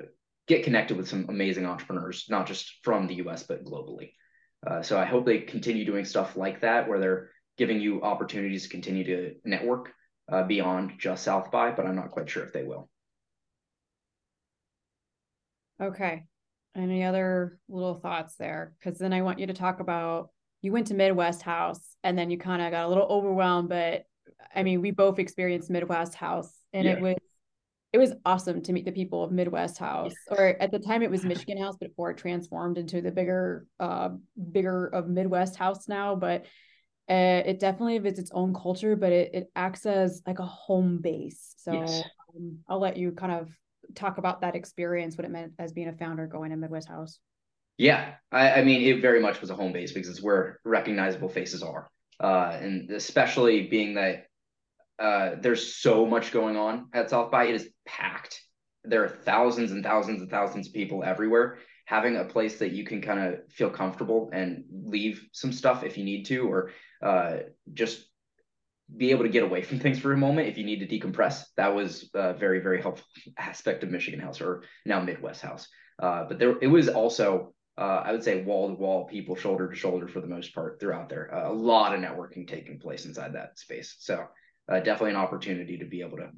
[0.49, 4.11] get connected with some amazing entrepreneurs, not just from the US, but globally.
[4.67, 8.65] Uh, so I hope they continue doing stuff like that, where they're giving you opportunities
[8.65, 9.93] to continue to network
[10.31, 12.89] uh, beyond just South by, but I'm not quite sure if they will.
[15.81, 16.25] Okay.
[16.77, 18.75] Any other little thoughts there?
[18.79, 20.31] Because then I want you to talk about
[20.63, 24.05] you went to Midwest House and then you kind of got a little overwhelmed, but
[24.55, 26.93] I mean, we both experienced Midwest House and yeah.
[26.93, 27.17] it was
[27.93, 31.11] it was awesome to meet the people of Midwest House, or at the time it
[31.11, 34.11] was Michigan House, but before it transformed into the bigger, uh,
[34.51, 36.15] bigger of Midwest House now.
[36.15, 36.47] But
[37.11, 41.01] uh, it definitely has its own culture, but it, it acts as like a home
[41.03, 41.55] base.
[41.59, 42.03] So yes.
[42.35, 43.51] um, I'll let you kind of
[43.95, 47.19] talk about that experience, what it meant as being a founder going to Midwest House.
[47.79, 51.29] Yeah, I, I mean, it very much was a home base because it's where recognizable
[51.29, 54.27] faces are, uh, and especially being that
[54.99, 57.47] uh, there's so much going on at South by.
[57.47, 58.41] It is packed.
[58.85, 61.59] There are thousands and thousands and thousands of people everywhere.
[61.87, 65.99] Having a place that you can kind of feel comfortable and leave some stuff if
[65.99, 66.71] you need to, or
[67.03, 67.39] uh,
[67.73, 68.07] just
[68.95, 71.45] be able to get away from things for a moment if you need to decompress.
[71.57, 73.07] That was a very, very helpful
[73.39, 75.69] aspect of Michigan House or now Midwest House.
[76.01, 79.69] Uh, but there, it was also, uh, I would say, wall to wall people, shoulder
[79.69, 81.35] to shoulder for the most part throughout there.
[81.35, 83.97] Uh, a lot of networking taking place inside that space.
[83.99, 84.27] So
[84.71, 86.31] uh, definitely an opportunity to be able to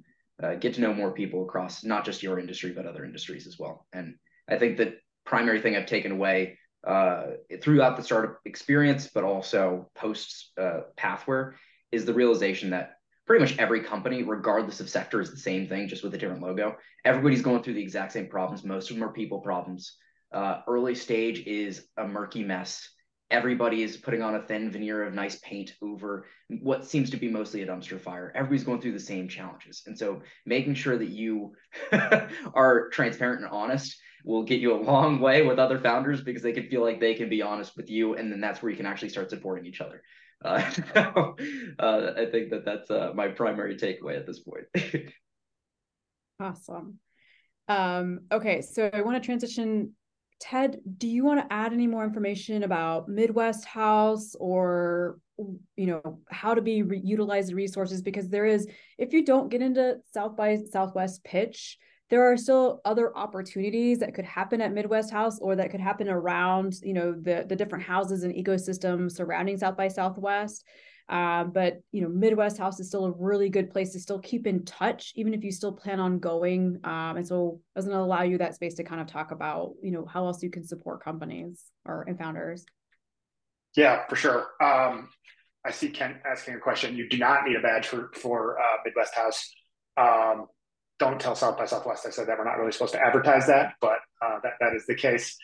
[0.43, 3.59] uh, get to know more people across not just your industry but other industries as
[3.59, 3.87] well.
[3.93, 4.17] And
[4.49, 7.25] I think the primary thing I've taken away uh,
[7.63, 11.55] throughout the startup experience, but also post uh, Pathware,
[11.95, 15.89] is the realization that pretty much every company, regardless of sector, is the same thing,
[15.89, 16.77] just with a different logo.
[17.05, 18.65] Everybody's going through the exact same problems.
[18.65, 19.97] Most of them are people problems.
[20.33, 22.89] Uh, early stage is a murky mess
[23.31, 26.27] everybody is putting on a thin veneer of nice paint over
[26.61, 28.33] what seems to be mostly a dumpster fire.
[28.35, 29.83] Everybody's going through the same challenges.
[29.87, 31.55] And so making sure that you
[32.55, 36.53] are transparent and honest will get you a long way with other founders because they
[36.53, 38.15] can feel like they can be honest with you.
[38.15, 40.03] And then that's where you can actually start supporting each other.
[40.45, 40.63] Uh,
[41.79, 44.67] uh, I think that that's uh, my primary takeaway at this point.
[46.41, 46.99] awesome.
[47.67, 49.95] Um, okay, so I want to transition
[50.41, 55.19] Ted, do you want to add any more information about Midwest House or
[55.75, 59.49] you know how to be re- utilize the resources because there is if you don't
[59.49, 61.79] get into South by Southwest pitch,
[62.11, 66.09] there are still other opportunities that could happen at Midwest House or that could happen
[66.09, 70.65] around you know the the different houses and ecosystems surrounding South by Southwest.
[71.09, 74.47] Uh, but you know, Midwest House is still a really good place to still keep
[74.47, 76.79] in touch, even if you still plan on going.
[76.85, 80.07] Um, and so to allow you that space to kind of talk about, you know,
[80.07, 82.65] how else you can support companies or and founders.
[83.77, 84.47] Yeah, for sure.
[84.63, 85.11] Um,
[85.65, 86.97] I see Ken asking a question.
[86.97, 89.53] You do not need a badge for for uh, Midwest House.
[89.97, 90.47] Um,
[90.99, 93.75] don't tell South by Southwest I said that we're not really supposed to advertise that,
[93.81, 95.37] but uh, that that is the case.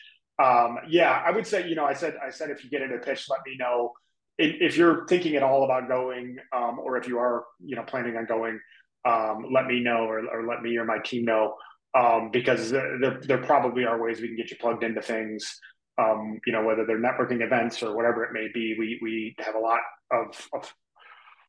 [0.42, 2.96] Um, yeah, I would say you know I said I said if you get into
[2.96, 3.92] a pitch, let me know
[4.40, 8.16] if you're thinking at all about going, um, or if you are, you know, planning
[8.16, 8.58] on going,
[9.04, 11.54] um, let me know, or, or, let me or my team know,
[11.98, 15.58] um, because there, there probably are ways we can get you plugged into things.
[15.98, 18.74] Um, you know, whether they're networking events or whatever it may be.
[18.78, 20.74] We we have a lot of, of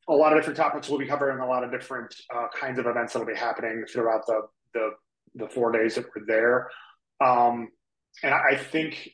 [0.09, 0.89] a lot of different topics.
[0.89, 4.25] We'll be covering a lot of different uh, kinds of events that'll be happening throughout
[4.25, 4.41] the
[4.73, 4.89] the
[5.35, 6.69] the four days that we're there.
[7.25, 7.69] Um,
[8.23, 9.11] and I think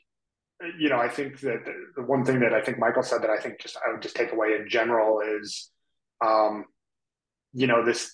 [0.80, 1.64] you know, I think that
[1.96, 4.16] the one thing that I think Michael said that I think just I would just
[4.16, 5.70] take away in general is,
[6.26, 6.66] um,
[7.54, 8.12] you know, this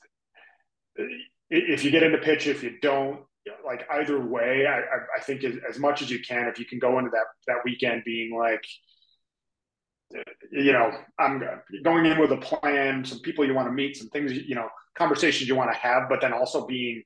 [1.50, 3.22] if you get into pitch, if you don't,
[3.66, 4.80] like either way, I,
[5.18, 7.58] I think as, as much as you can, if you can go into that that
[7.64, 8.64] weekend being like,
[10.52, 11.41] you know, I'm
[11.84, 14.67] going in with a plan, some people you want to meet, some things, you know,
[14.95, 17.04] conversations you want to have, but then also being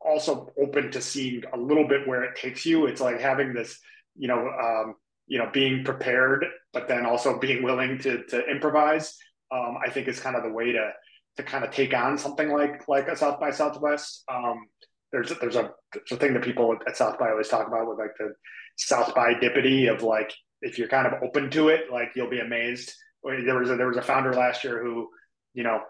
[0.00, 2.86] also open to seeing a little bit where it takes you.
[2.86, 3.78] It's like having this
[4.16, 4.94] you know, um,
[5.26, 9.16] you know, being prepared, but then also being willing to to improvise.
[9.52, 10.92] Um, I think is kind of the way to
[11.36, 14.24] to kind of take on something like like a South by Southwest.
[14.32, 14.66] Um,
[15.12, 17.98] there's there's a there's a thing that people at South by always talk about with
[17.98, 18.34] like the
[18.76, 20.32] South by dippity of like
[20.62, 22.92] if you're kind of open to it, like you'll be amazed.
[23.24, 25.08] There was a, there was a founder last year who
[25.54, 25.80] you know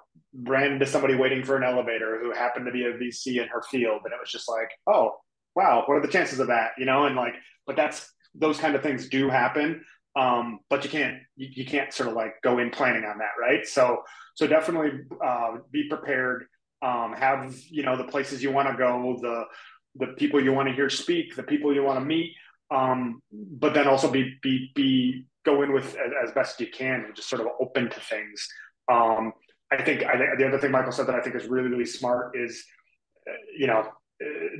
[0.43, 3.63] ran into somebody waiting for an elevator who happened to be a VC in her
[3.71, 5.13] field, and it was just like, oh
[5.55, 6.73] wow, what are the chances of that?
[6.79, 7.35] You know, and like,
[7.67, 9.85] but that's those kind of things do happen.
[10.17, 13.31] Um, but you can't you, you, can't sort of like go in planning on that,
[13.41, 13.67] right?
[13.67, 14.03] So
[14.35, 16.47] so definitely uh, be prepared.
[16.83, 19.45] Um, have you know the places you want to go, the
[19.97, 22.35] the people you want to hear speak, the people you want to meet,
[22.71, 27.05] um, but then also be be be go in with as, as best you can
[27.05, 28.47] and just sort of open to things.
[28.91, 29.33] Um,
[29.71, 32.37] I think I the other thing Michael said that I think is really really smart
[32.37, 32.65] is,
[33.29, 33.89] uh, you know,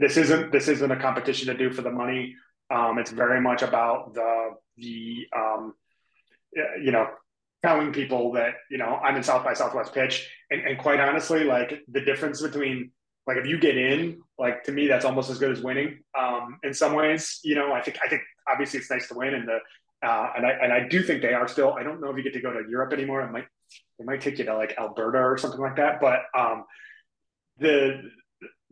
[0.01, 2.35] this isn't this isn't a competition to do for the money.
[2.71, 5.75] Um, it's very much about the the um,
[6.83, 7.09] you know
[7.63, 11.45] telling people that you know I'm in South by Southwest pitch, and, and quite honestly,
[11.45, 12.93] like the difference between
[13.31, 16.01] like if you get in, like to me that's almost as good as winning.
[16.19, 19.35] Um, in some ways, you know, I think I think obviously it's nice to win,
[19.35, 19.59] and the
[20.05, 21.75] uh, and I and I do think they are still.
[21.75, 23.21] I don't know if you get to go to Europe anymore.
[23.21, 23.47] It might
[24.01, 26.65] it might take you to like Alberta or something like that, but um,
[27.59, 28.03] the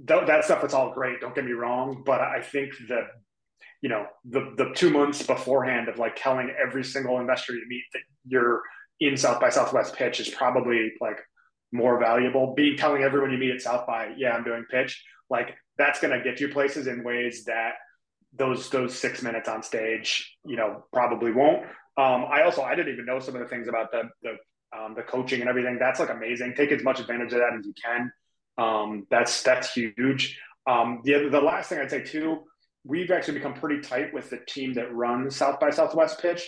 [0.09, 1.21] th- that stuff it's all great.
[1.21, 3.05] Don't get me wrong, but I think that
[3.81, 7.85] you know the the two months beforehand of like telling every single investor you meet
[7.93, 8.63] that you're
[8.99, 11.21] in South by Southwest pitch is probably like
[11.73, 12.55] more valuable.
[12.55, 16.17] Being telling everyone you meet at South by, yeah, I'm doing pitch, like that's going
[16.17, 17.73] to get you places in ways that
[18.33, 21.65] those those six minutes on stage, you know, probably won't.
[21.97, 24.37] Um, I also I didn't even know some of the things about the the
[24.77, 25.79] um, the coaching and everything.
[25.79, 26.55] That's like amazing.
[26.57, 28.13] Take as much advantage of that as you can.
[28.59, 30.39] Um, that's that's huge.
[30.67, 32.41] Um, the the last thing I'd say too,
[32.85, 36.47] we've actually become pretty tight with the team that runs South by Southwest Pitch.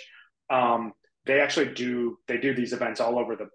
[0.50, 0.92] Um,
[1.26, 3.48] they actually do they do these events all over the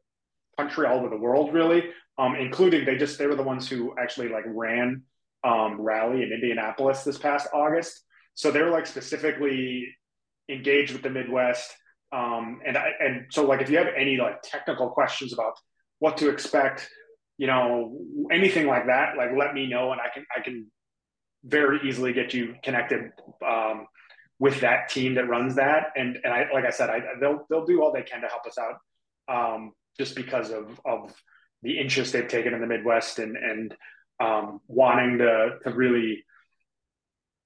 [0.57, 1.83] country, all over the world, really.
[2.17, 5.03] Um, including they just they were the ones who actually like ran
[5.43, 8.03] um, rally in Indianapolis this past August.
[8.35, 9.87] So they're like specifically
[10.49, 11.71] engaged with the Midwest.
[12.11, 15.53] Um, and I, and so like if you have any like technical questions about
[15.99, 16.89] what to expect,
[17.37, 17.97] you know,
[18.31, 20.71] anything like that, like let me know and I can I can
[21.43, 23.11] very easily get you connected
[23.45, 23.87] um,
[24.39, 25.87] with that team that runs that.
[25.95, 28.45] And and I like I said, I they'll they'll do all they can to help
[28.45, 28.77] us out,
[29.27, 31.13] um, just because of of
[31.61, 33.75] the interest they've taken in the Midwest and and
[34.19, 36.23] um, wanting to to really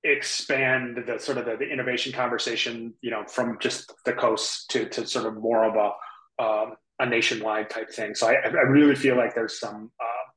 [0.04, 4.88] expand the sort of the, the, innovation conversation, you know, from just the coast to
[4.90, 8.16] to sort of more of a um, a nationwide type thing.
[8.16, 10.32] So I, I really feel like there's some uh,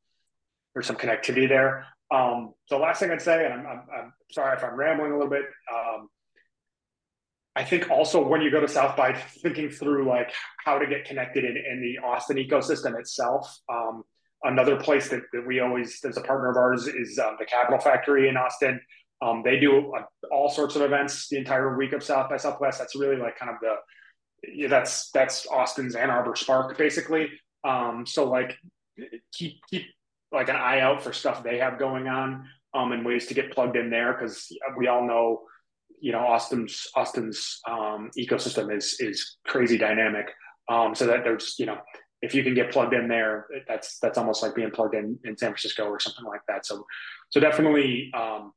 [0.74, 1.86] there's some connectivity there.
[2.10, 5.30] Um, last thing I'd say, and I'm, I'm, I'm sorry if I'm rambling a little
[5.30, 5.44] bit.
[5.72, 6.08] Um,
[7.54, 10.32] I think also when you go to South by, thinking through like
[10.64, 13.54] how to get connected in, in the Austin ecosystem itself.
[13.68, 14.04] Um,
[14.42, 17.78] another place that, that we always, as a partner of ours, is um, the Capital
[17.78, 18.80] Factory in Austin.
[19.20, 22.78] Um, they do uh, all sorts of events the entire week of South by Southwest.
[22.78, 23.74] That's really like kind of the
[24.52, 27.30] yeah, that's that's Austin's Ann Arbor Spark basically.
[27.64, 28.56] Um, so like
[29.32, 29.84] keep keep
[30.32, 33.52] like an eye out for stuff they have going on um, and ways to get
[33.52, 35.42] plugged in there because we all know
[36.02, 40.26] you know Austin's Austin's um, ecosystem is is crazy dynamic.
[40.68, 41.78] Um, so that there's you know
[42.22, 45.36] if you can get plugged in there, that's that's almost like being plugged in in
[45.38, 46.66] San Francisco or something like that.
[46.66, 46.84] So
[47.30, 48.52] so definitely um,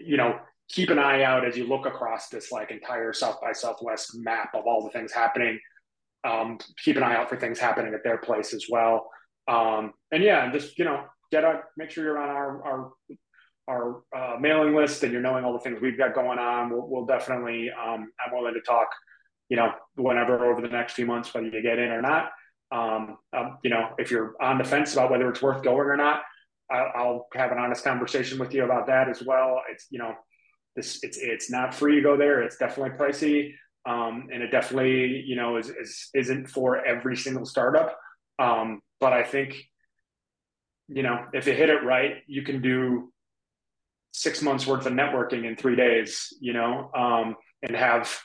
[0.00, 3.52] you know keep an eye out as you look across this like entire South by
[3.52, 5.58] Southwest map of all the things happening.
[6.24, 9.10] Um, keep an eye out for things happening at their place as well.
[9.48, 12.92] Um, and yeah, just you know get out, make sure you're on our our
[13.68, 16.86] our uh, mailing list and you're knowing all the things we've got going on, we'll,
[16.88, 18.88] we'll definitely, um, I'm willing to talk,
[19.48, 22.30] you know, whenever over the next few months, whether you get in or not.
[22.70, 25.96] Um, um, you know, if you're on the fence about whether it's worth going or
[25.96, 26.22] not,
[26.70, 29.62] I'll, I'll, have an honest conversation with you about that as well.
[29.70, 30.14] It's, you know,
[30.76, 32.42] this, it's, it's not free to go there.
[32.42, 33.52] It's definitely pricey.
[33.86, 37.96] Um, and it definitely, you know, is, is, isn't for every single startup.
[38.38, 39.62] Um, but I think,
[40.88, 43.10] you know, if you hit it right, you can do
[44.12, 48.18] six months worth of networking in three days, you know, um, and have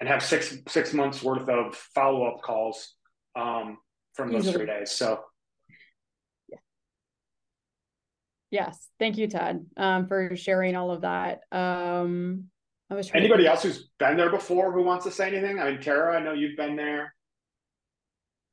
[0.00, 2.94] and have six six months worth of follow up calls
[3.36, 3.78] um,
[4.14, 4.92] from those three days.
[4.92, 5.20] So.
[8.50, 11.40] Yes, thank you, Ted, um, for sharing all of that.
[11.52, 12.44] Um,
[12.90, 13.50] I was anybody to...
[13.50, 15.60] else who's been there before who wants to say anything.
[15.60, 17.14] I mean, Tara, I know you've been there.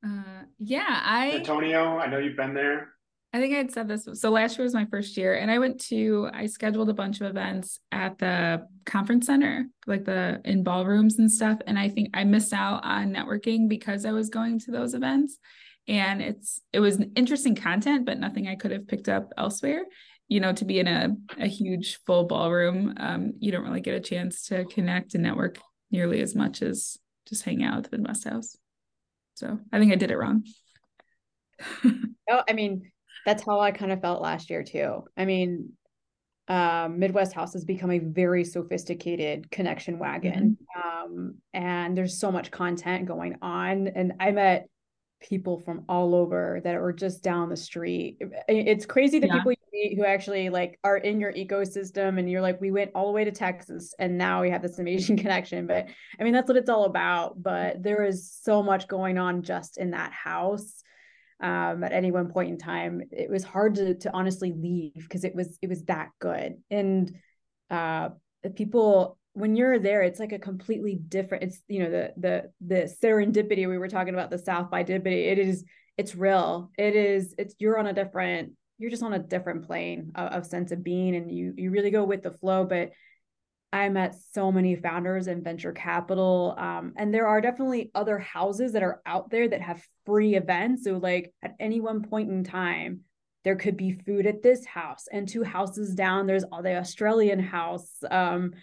[0.06, 2.92] Uh, yeah, I Antonio, I know you've been there.
[3.36, 4.08] I think I had said this.
[4.14, 7.20] So last year was my first year, and I went to, I scheduled a bunch
[7.20, 11.58] of events at the conference center, like the in ballrooms and stuff.
[11.66, 15.36] And I think I missed out on networking because I was going to those events.
[15.86, 19.82] And it's, it was interesting content, but nothing I could have picked up elsewhere.
[20.28, 23.94] You know, to be in a, a huge full ballroom, um, you don't really get
[23.96, 25.58] a chance to connect and network
[25.90, 26.96] nearly as much as
[27.28, 28.56] just hang out at the Midwest House.
[29.34, 30.42] So I think I did it wrong.
[31.84, 32.90] oh, I mean,
[33.26, 35.04] that's how I kind of felt last year too.
[35.16, 35.72] I mean,
[36.48, 40.56] um, Midwest House has become a very sophisticated connection wagon.
[40.76, 41.16] Mm-hmm.
[41.16, 43.88] Um, and there's so much content going on.
[43.88, 44.68] And I met
[45.20, 48.18] people from all over that were just down the street.
[48.48, 49.38] It's crazy the yeah.
[49.38, 52.92] people you meet who actually like are in your ecosystem and you're like, we went
[52.94, 55.66] all the way to Texas and now we have this amazing connection.
[55.66, 55.88] But
[56.20, 57.42] I mean, that's what it's all about.
[57.42, 60.84] But there is so much going on just in that house
[61.40, 63.02] um, at any one point in time.
[63.10, 66.56] It was hard to to honestly leave because it was it was that good.
[66.70, 67.12] And
[67.70, 68.10] uh,
[68.54, 71.44] people when you're there, it's like a completely different.
[71.44, 75.30] It's you know the the the serendipity we were talking about the South by Dippity.
[75.30, 75.64] It is
[75.98, 76.70] it's real.
[76.78, 80.46] It is it's you're on a different you're just on a different plane of, of
[80.46, 82.64] sense of being, and you you really go with the flow.
[82.64, 82.92] But
[83.76, 86.54] I met so many founders in venture capital.
[86.56, 90.84] Um, and there are definitely other houses that are out there that have free events.
[90.84, 93.00] So, like at any one point in time,
[93.44, 97.38] there could be food at this house, and two houses down, there's all the Australian
[97.38, 97.88] house.
[98.10, 98.54] Um,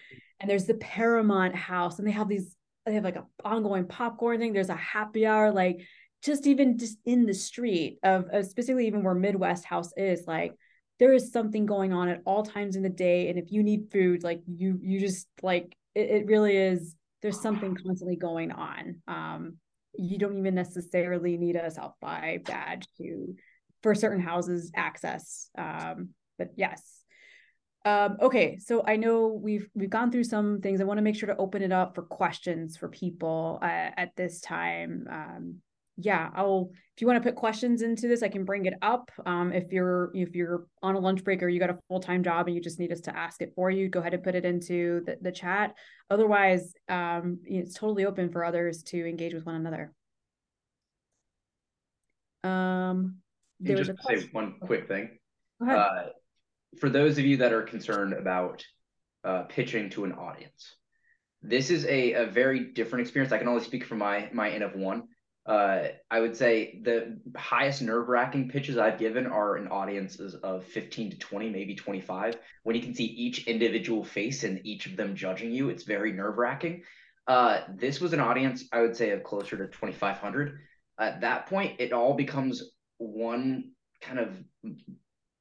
[0.42, 2.54] and there's the Paramount House, and they have these,
[2.86, 4.52] they have like an ongoing popcorn thing.
[4.52, 5.88] There's a happy hour, like
[6.22, 10.54] just even just in the street of, of specifically even where Midwest House is, like
[11.00, 13.30] there is something going on at all times in the day.
[13.30, 16.96] And if you need food, like you, you just like it, it really is.
[17.22, 19.02] There's something constantly going on.
[19.08, 19.58] Um,
[19.96, 23.36] you don't even necessarily need a South by badge to
[23.82, 25.50] for certain houses access.
[25.58, 27.04] Um, but yes,
[27.86, 30.80] um, okay, so I know we've we've gone through some things.
[30.80, 33.66] I want to make sure to open it up for questions for people uh,
[33.98, 35.06] at this time.
[35.10, 35.56] Um,
[35.98, 39.12] yeah, I'll if you want to put questions into this, I can bring it up.
[39.26, 42.24] Um, if you're if you're on a lunch break or you got a full time
[42.24, 44.36] job and you just need us to ask it for you, go ahead and put
[44.36, 45.76] it into the, the chat.
[46.10, 49.92] Otherwise, um, it's totally open for others to engage with one another.
[52.44, 53.18] Um,
[53.60, 55.18] there was a say one quick thing.
[55.68, 56.08] Uh,
[56.80, 58.64] for those of you that are concerned about
[59.24, 60.76] uh, pitching to an audience,
[61.42, 63.32] this is a, a very different experience.
[63.32, 65.04] I can only speak from my my N of one.
[65.46, 70.64] Uh, I would say the highest nerve wracking pitches I've given are in audiences of
[70.66, 72.38] 15 to 20, maybe 25.
[72.64, 76.14] When you can see each individual face and each of them judging you, it's very
[76.14, 76.84] nerve wracking.
[77.28, 80.60] Uh, this was an audience, I would say, of closer to 2,500.
[80.98, 82.64] At that point, it all becomes
[82.98, 83.72] one
[84.02, 84.30] kind of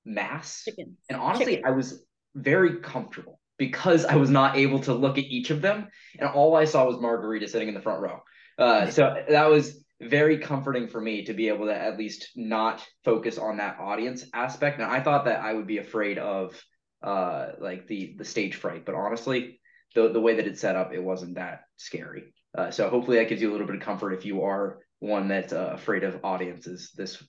[0.05, 0.65] mass.
[0.65, 0.97] Chicken.
[1.09, 1.65] And honestly, Chicken.
[1.65, 5.89] I was very comfortable because I was not able to look at each of them.
[6.19, 8.21] And all I saw was Margarita sitting in the front row.
[8.59, 12.85] Uh, so that was very comforting for me to be able to at least not
[13.05, 14.81] focus on that audience aspect.
[14.81, 16.61] And I thought that I would be afraid of
[17.03, 19.61] uh, like the the stage fright, but honestly,
[19.95, 22.33] the the way that it's set up, it wasn't that scary.
[22.57, 25.29] Uh, so hopefully that gives you a little bit of comfort if you are one
[25.29, 26.93] that's uh, afraid of audiences.
[26.97, 27.23] This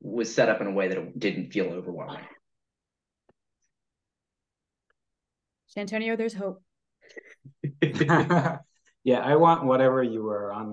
[0.00, 2.24] was set up in a way that it didn't feel overwhelming.
[5.76, 6.62] Antonio, there's hope.
[7.82, 10.72] yeah, I want whatever you were on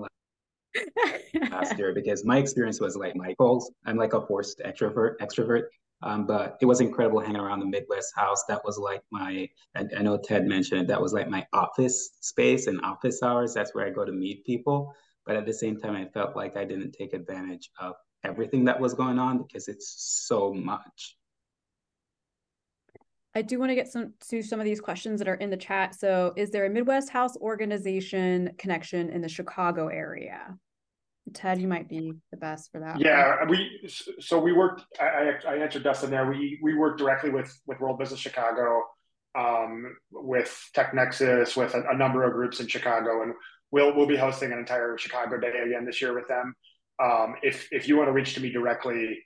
[1.50, 3.70] last year because my experience was like Michael's.
[3.84, 5.64] I'm like a forced extrovert, extrovert.
[6.02, 8.44] Um, but it was incredible hanging around the Midwest house.
[8.48, 12.66] That was like my, I, I know Ted mentioned that was like my office space
[12.66, 13.54] and office hours.
[13.54, 14.94] That's where I go to meet people.
[15.24, 18.78] But at the same time, I felt like I didn't take advantage of everything that
[18.78, 19.94] was going on because it's
[20.26, 21.16] so much.
[23.34, 25.58] I do want to get some to some of these questions that are in the
[25.58, 25.94] chat.
[25.94, 30.56] So, is there a Midwest House organization connection in the Chicago area?
[31.34, 33.00] Ted, you might be the best for that.
[33.00, 33.48] Yeah, one.
[33.48, 34.84] we so we worked.
[35.00, 36.28] I, I answered Dustin there.
[36.28, 38.82] We we work directly with with World Business Chicago,
[39.36, 43.34] um, with TechNexus, with a, a number of groups in Chicago, and
[43.70, 46.54] we'll we'll be hosting an entire Chicago day again this year with them.
[47.02, 49.18] Um, if if you want to reach to me directly,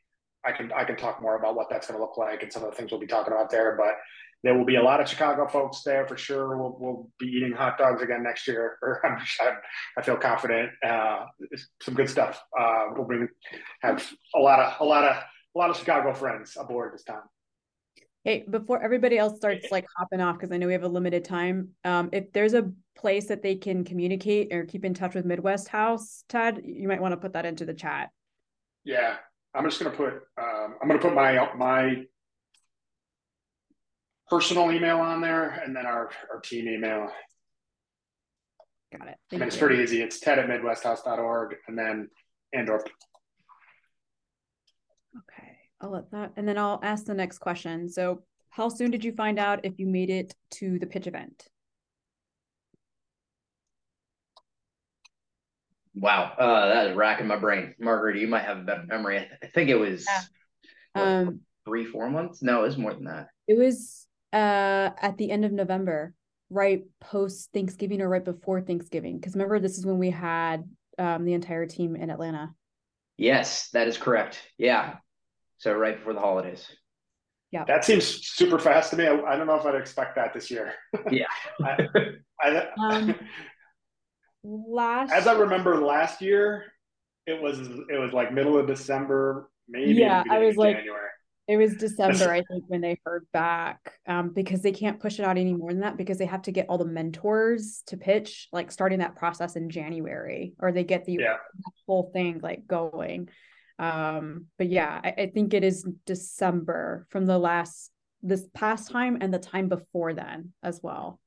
[0.45, 2.65] I can I can talk more about what that's going to look like and some
[2.65, 3.77] of the things we'll be talking about there.
[3.77, 3.95] But
[4.43, 6.57] there will be a lot of Chicago folks there for sure.
[6.57, 8.79] We'll, we'll be eating hot dogs again next year.
[8.83, 9.19] Or I'm,
[9.99, 10.71] I feel confident.
[10.83, 11.27] Uh,
[11.83, 12.43] some good stuff.
[12.59, 13.29] Uh, we'll bring
[13.83, 15.17] have a lot of a lot of
[15.55, 17.23] a lot of Chicago friends aboard this time.
[18.25, 21.25] Hey, before everybody else starts like hopping off, because I know we have a limited
[21.25, 21.71] time.
[21.85, 25.69] Um, if there's a place that they can communicate or keep in touch with Midwest
[25.69, 28.11] House, Ted, you might want to put that into the chat.
[28.85, 29.17] Yeah,
[29.55, 32.05] I'm just gonna put um, I'm gonna put my my
[34.31, 37.09] personal email on there and then our our team email.
[38.97, 39.17] Got it.
[39.31, 40.03] Thank and it's pretty easy.
[40.03, 42.09] It's ted at midwesthouse.org and then
[42.53, 42.85] Andor.
[45.17, 45.57] Okay.
[45.81, 47.89] I'll let that, and then I'll ask the next question.
[47.89, 51.49] So, how soon did you find out if you made it to the pitch event?
[55.95, 57.75] Wow, uh, that is racking my brain.
[57.79, 59.27] Margaret, you might have a better memory.
[59.43, 60.23] I, think it was yeah.
[60.93, 62.43] what, um, three, four months.
[62.43, 63.29] No, it was more than that.
[63.49, 66.15] It was uh, at the end of November,
[66.51, 69.19] right post Thanksgiving or right before Thanksgiving.
[69.19, 70.65] Because remember, this is when we had
[70.99, 72.55] um, the entire team in Atlanta.
[73.17, 74.41] Yes, that is correct.
[74.59, 74.97] Yeah,
[75.59, 76.67] so right before the holidays.
[77.51, 77.65] Yeah.
[77.65, 79.07] That seems super fast to me.
[79.07, 80.75] I, I don't know if I'd expect that this year.
[81.11, 81.27] Yeah.
[81.63, 81.89] I,
[82.41, 83.15] I, um,
[84.45, 86.65] last as I remember last year,
[87.27, 89.93] it was it was like middle of December, maybe.
[89.93, 91.10] Yeah, I was like January.
[91.51, 95.25] It was December, I think, when they heard back um, because they can't push it
[95.25, 98.47] out any more than that because they have to get all the mentors to pitch,
[98.53, 101.39] like starting that process in January, or they get the yeah.
[101.89, 103.29] whole thing like going.
[103.81, 107.91] Um, but yeah, I, I think it is December from the last
[108.23, 111.19] this past time and the time before then as well.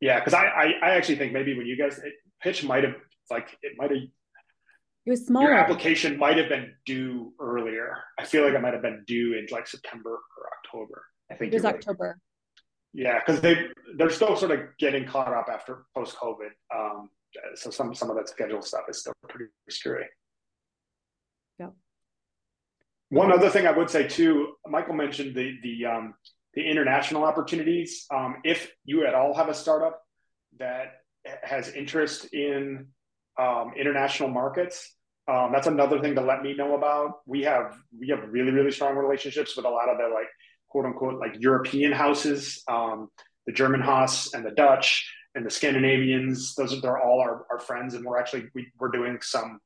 [0.00, 2.00] Yeah, because I, I, I actually think maybe when you guys
[2.42, 2.96] pitch might have
[3.30, 4.00] like it might have
[5.06, 5.48] it was smaller.
[5.48, 7.96] Your application might have been due earlier.
[8.18, 11.04] I feel like it might have been due in like September or October.
[11.30, 12.18] I think it was October.
[12.92, 16.50] Yeah, because they they're still sort of getting caught up after post COVID.
[16.74, 17.08] Um,
[17.54, 20.04] so some some of that schedule stuff is still pretty screwy.
[21.58, 21.68] Yeah.
[23.08, 26.14] One other thing I would say too, Michael mentioned the the um,
[26.54, 28.06] the international opportunities.
[28.12, 30.02] Um, if you at all have a startup
[30.58, 30.94] that
[31.42, 32.88] has interest in
[33.40, 34.94] um, international markets.
[35.28, 37.20] Um, that's another thing to let me know about.
[37.26, 40.26] We have we have really really strong relationships with a lot of the like
[40.68, 43.08] quote unquote like European houses, um,
[43.46, 46.54] the German Haus and the Dutch and the Scandinavians.
[46.54, 49.60] Those are they're all our, our friends, and we're actually we, we're doing some.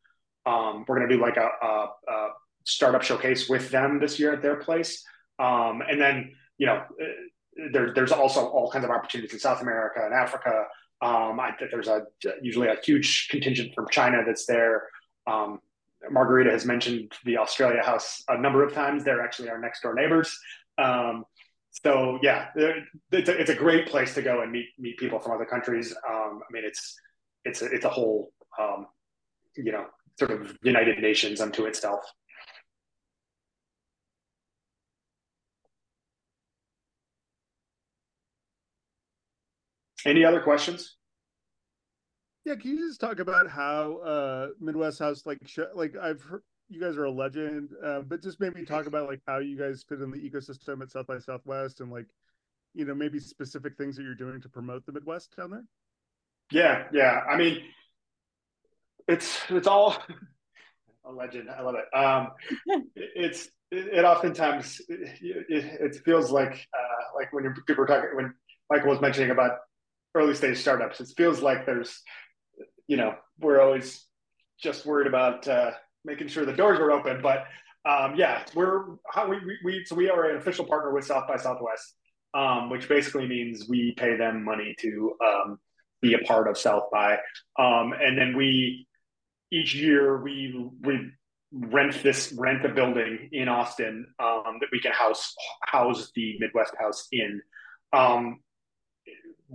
[0.46, 2.28] Um, we're going to do like a, a, a,
[2.66, 5.02] startup showcase with them this year at their place,
[5.38, 6.82] um, and then you know
[7.72, 10.64] there, there's also all kinds of opportunities in South America and Africa
[11.02, 12.02] um, I there's a
[12.40, 14.88] usually a huge contingent from China that's there.
[15.26, 15.60] Um,
[16.10, 19.04] Margarita has mentioned the Australia House a number of times.
[19.04, 20.38] They're actually our next door neighbors.
[20.78, 21.24] Um,
[21.70, 25.32] so yeah, it's a, it's a, great place to go and meet meet people from
[25.32, 25.92] other countries.
[26.08, 26.94] Um, I mean, it's
[27.44, 28.86] it's a, it's a whole um,
[29.56, 29.86] you know
[30.18, 32.04] sort of United Nations unto itself.
[40.06, 40.96] Any other questions?
[42.44, 46.42] Yeah, can you just talk about how uh Midwest House like sh- like I've heard
[46.68, 49.84] you guys are a legend, uh, but just maybe talk about like how you guys
[49.88, 52.06] fit in the ecosystem at South by Southwest and like
[52.74, 55.64] you know maybe specific things that you're doing to promote the Midwest down there.
[56.50, 57.20] Yeah, yeah.
[57.28, 57.62] I mean,
[59.08, 59.96] it's it's all
[61.04, 61.48] a legend.
[61.50, 61.96] I love it.
[61.96, 62.28] Um,
[62.96, 68.34] it's it, it oftentimes it, it, feels like uh, like when people were talking when
[68.70, 69.52] Michael was mentioning about
[70.14, 71.00] early stage startups.
[71.00, 72.00] It feels like there's,
[72.86, 74.04] you know, we're always
[74.60, 75.72] just worried about uh,
[76.04, 77.20] making sure the doors are open.
[77.22, 77.46] But
[77.84, 78.86] um, yeah, we're
[79.28, 81.94] we, we, so we are an official partner with South by Southwest,
[82.32, 85.58] um, which basically means we pay them money to um,
[86.00, 87.14] be a part of South by,
[87.58, 88.86] um, and then we
[89.52, 91.10] each year we we
[91.52, 95.34] rent this rent a building in Austin um, that we can house
[95.66, 97.42] house the Midwest House in.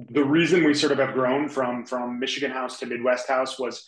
[0.07, 3.85] The reason we sort of have grown from from Michigan House to Midwest House was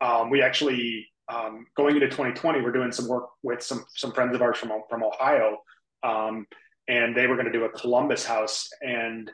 [0.00, 4.34] um, we actually um, going into 2020 we're doing some work with some some friends
[4.34, 5.58] of ours from from Ohio,
[6.02, 6.46] um,
[6.88, 9.30] and they were going to do a Columbus House, and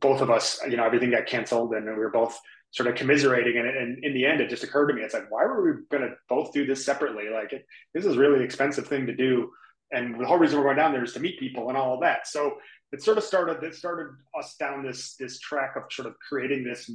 [0.00, 2.38] both of us, you know, everything got canceled, and we were both
[2.70, 5.30] sort of commiserating, and, and in the end, it just occurred to me, it's like,
[5.30, 7.24] why were we going to both do this separately?
[7.32, 9.50] Like, it, this is really expensive thing to do,
[9.90, 12.00] and the whole reason we're going down there is to meet people and all of
[12.00, 12.26] that.
[12.26, 12.56] So
[12.92, 16.64] it sort of started it started us down this this track of sort of creating
[16.64, 16.90] this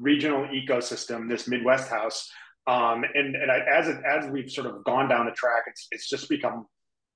[0.00, 2.30] regional ecosystem, this Midwest house.
[2.66, 5.86] Um, and and I, as it, as we've sort of gone down the track, it's
[5.90, 6.66] it's just become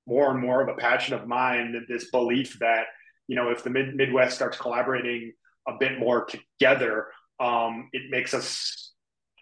[0.07, 1.85] more and more of a passion of mine.
[1.87, 2.85] This belief that
[3.27, 5.33] you know if the Mid- Midwest starts collaborating
[5.67, 7.07] a bit more together,
[7.39, 8.93] um, it makes us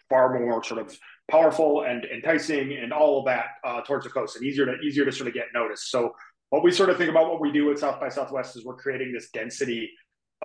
[0.09, 0.97] far more sort of
[1.31, 5.05] powerful and enticing and all of that uh, towards the coast and easier to easier
[5.05, 5.89] to sort of get noticed.
[5.89, 6.13] So
[6.53, 8.75] what we sort of think about what we do at South by Southwest is we're
[8.75, 9.89] creating this density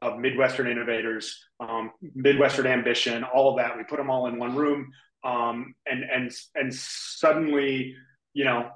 [0.01, 3.77] of Midwestern innovators, um, Midwestern ambition, all of that.
[3.77, 4.91] We put them all in one room,
[5.23, 7.95] um, and and and suddenly,
[8.33, 8.71] you know,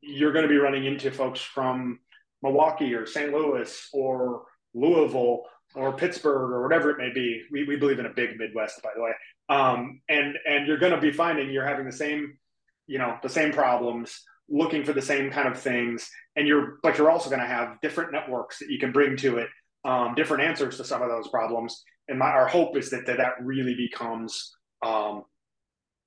[0.00, 1.98] you're going to be running into folks from
[2.40, 3.32] Milwaukee or St.
[3.32, 4.44] Louis or
[4.74, 5.42] Louisville
[5.74, 7.42] or Pittsburgh or whatever it may be.
[7.50, 9.10] We, we believe in a big Midwest, by the way.
[9.48, 12.38] Um, and and you're going to be finding you're having the same,
[12.86, 16.08] you know, the same problems looking for the same kind of things.
[16.36, 19.38] And you're but you're also going to have different networks that you can bring to
[19.38, 19.48] it
[19.84, 21.82] um, different answers to some of those problems.
[22.08, 25.24] And my our hope is that that, that really becomes um,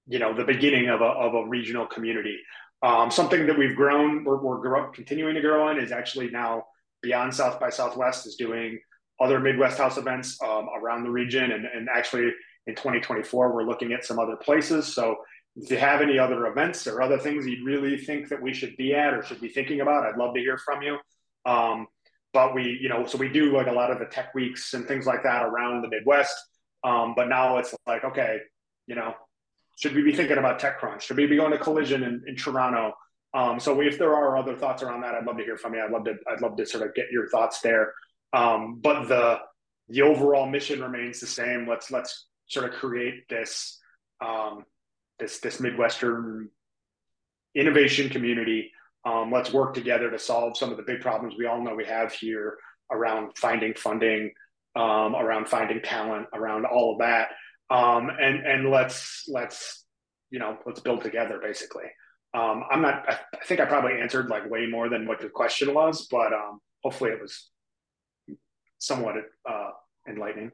[0.08, 2.38] you know the beginning of a, of a regional community.
[2.84, 6.66] Um, something that we've grown we're, we're grow, continuing to grow on is actually now
[7.02, 8.80] beyond south by southwest is doing
[9.20, 11.52] other midwest house events um, around the region.
[11.52, 12.32] And, and actually
[12.68, 14.94] in 2024 we're looking at some other places.
[14.94, 15.18] So
[15.60, 18.78] if you have any other events or other things you'd really think that we should
[18.78, 20.98] be at or should be thinking about, I'd love to hear from you.
[21.46, 21.88] Um,
[22.34, 24.88] but we, you know, so we do like a lot of the tech weeks and
[24.88, 26.36] things like that around the Midwest.
[26.84, 28.40] Um, but now it's like, okay,
[28.86, 29.14] you know,
[29.80, 31.02] should we be thinking about TechCrunch?
[31.02, 32.94] Should we be going to Collision in, in Toronto?
[33.34, 35.82] Um, so if there are other thoughts around that, I'd love to hear from you.
[35.82, 37.94] I'd love to I'd love to sort of get your thoughts there.
[38.34, 39.40] Um, but the
[39.90, 41.68] the overall mission remains the same.
[41.68, 43.80] Let's let's sort of create this
[44.26, 44.64] um,
[45.20, 46.50] this this Midwestern
[47.56, 48.72] innovation community.
[49.06, 51.86] Um, let's work together to solve some of the big problems we all know we
[51.86, 52.58] have here
[52.92, 54.32] around finding funding,
[54.76, 57.30] um, around finding talent, around all of that.
[57.70, 59.86] Um, and and let's let's
[60.30, 61.86] you know let's build together basically.
[62.34, 63.06] Um, I'm not.
[63.08, 66.34] I, I, think I probably answered like way more than what the question was, but
[66.34, 67.50] um, hopefully it was
[68.78, 69.16] somewhat
[69.50, 69.70] uh,
[70.08, 70.52] enlightening.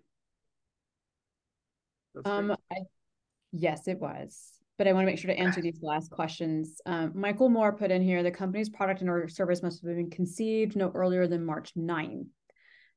[2.26, 2.78] Um, I,
[3.54, 4.50] yes, it was.
[4.78, 6.82] But I want to make sure to answer these last questions.
[6.86, 10.10] Um, Michael Moore put in here the company's product and or service must have been
[10.10, 12.26] conceived no earlier than March 9th.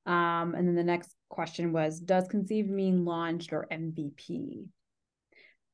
[0.06, 4.66] Um, and then the next question was Does conceived mean launched or MVP?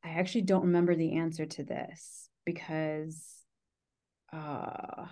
[0.04, 3.22] I actually don't remember the answer to this because.
[4.32, 5.06] Uh,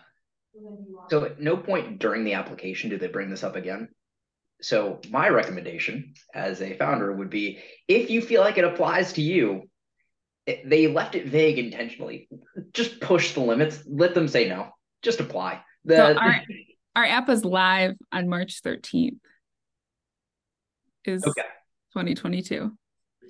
[1.09, 3.89] so at no point during the application do they bring this up again.
[4.63, 7.59] So my recommendation as a founder would be
[7.89, 9.69] if you feel like it applies to you,
[10.47, 12.29] it, they left it vague intentionally.
[12.73, 13.83] Just push the limits.
[13.87, 14.69] Let them say no.
[15.03, 15.63] Just apply.
[15.85, 16.41] The, so our,
[16.97, 19.19] our app is live on March 13th.
[21.07, 21.43] Is okay.
[21.95, 22.77] 2022.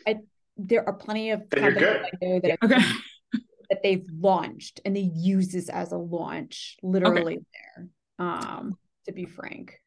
[0.07, 0.17] I,
[0.57, 2.81] there are plenty of companies I know that okay.
[3.71, 7.45] that they've launched and they use this as a launch literally okay.
[7.77, 7.89] there.
[8.19, 8.77] Um,
[9.07, 9.81] to be frank.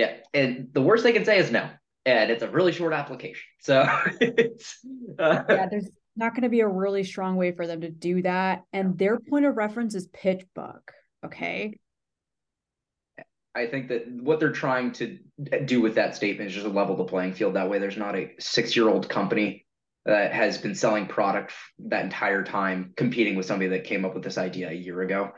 [0.00, 1.68] Yeah, and the worst they can say is no,
[2.06, 3.42] and it's a really short application.
[3.60, 3.86] So
[4.22, 4.78] it's
[5.18, 5.42] uh...
[5.46, 8.62] yeah, there's not going to be a really strong way for them to do that,
[8.72, 10.80] and their point of reference is PitchBook.
[11.26, 11.78] Okay.
[13.54, 15.18] I think that what they're trying to
[15.66, 17.56] do with that statement is just level the playing field.
[17.56, 19.66] That way, there's not a six-year-old company
[20.06, 21.52] that has been selling product
[21.90, 25.32] that entire time, competing with somebody that came up with this idea a year ago.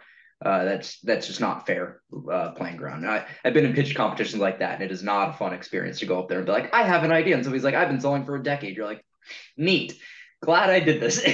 [0.45, 3.07] Uh, that's that's just not fair uh, playing ground.
[3.07, 6.01] I, I've been in pitch competitions like that, and it is not a fun experience
[6.01, 7.89] to go up there and be like, I have an idea, and somebody's like, I've
[7.89, 8.77] been selling for a decade.
[8.77, 9.05] You're like,
[9.57, 9.97] neat,
[10.43, 11.19] glad I did this.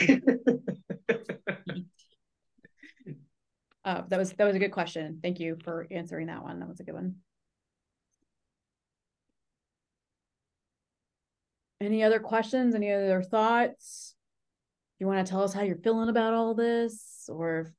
[3.84, 5.20] uh, that was that was a good question.
[5.22, 6.60] Thank you for answering that one.
[6.60, 7.16] That was a good one.
[11.80, 12.74] Any other questions?
[12.74, 14.14] Any other thoughts?
[14.98, 17.72] You want to tell us how you're feeling about all this, or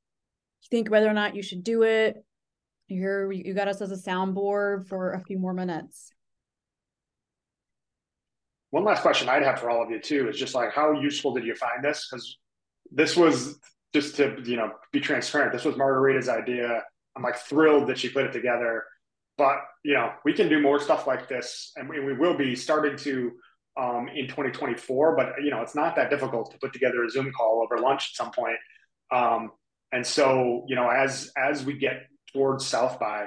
[0.70, 2.24] think whether or not you should do it.
[2.86, 6.12] Here, you got us as a soundboard for a few more minutes.
[8.70, 11.34] One last question I'd have for all of you too is just like, how useful
[11.34, 12.08] did you find this?
[12.10, 12.38] Because
[12.92, 13.58] this was
[13.92, 15.52] just to you know be transparent.
[15.52, 16.82] This was Margarita's idea.
[17.16, 18.84] I'm like thrilled that she put it together.
[19.36, 22.54] But you know, we can do more stuff like this, and we, we will be
[22.54, 23.32] starting to
[23.80, 25.16] um, in 2024.
[25.16, 28.10] But you know, it's not that difficult to put together a Zoom call over lunch
[28.12, 28.56] at some point.
[29.12, 29.52] Um,
[29.92, 33.26] and so, you know, as as we get towards South by,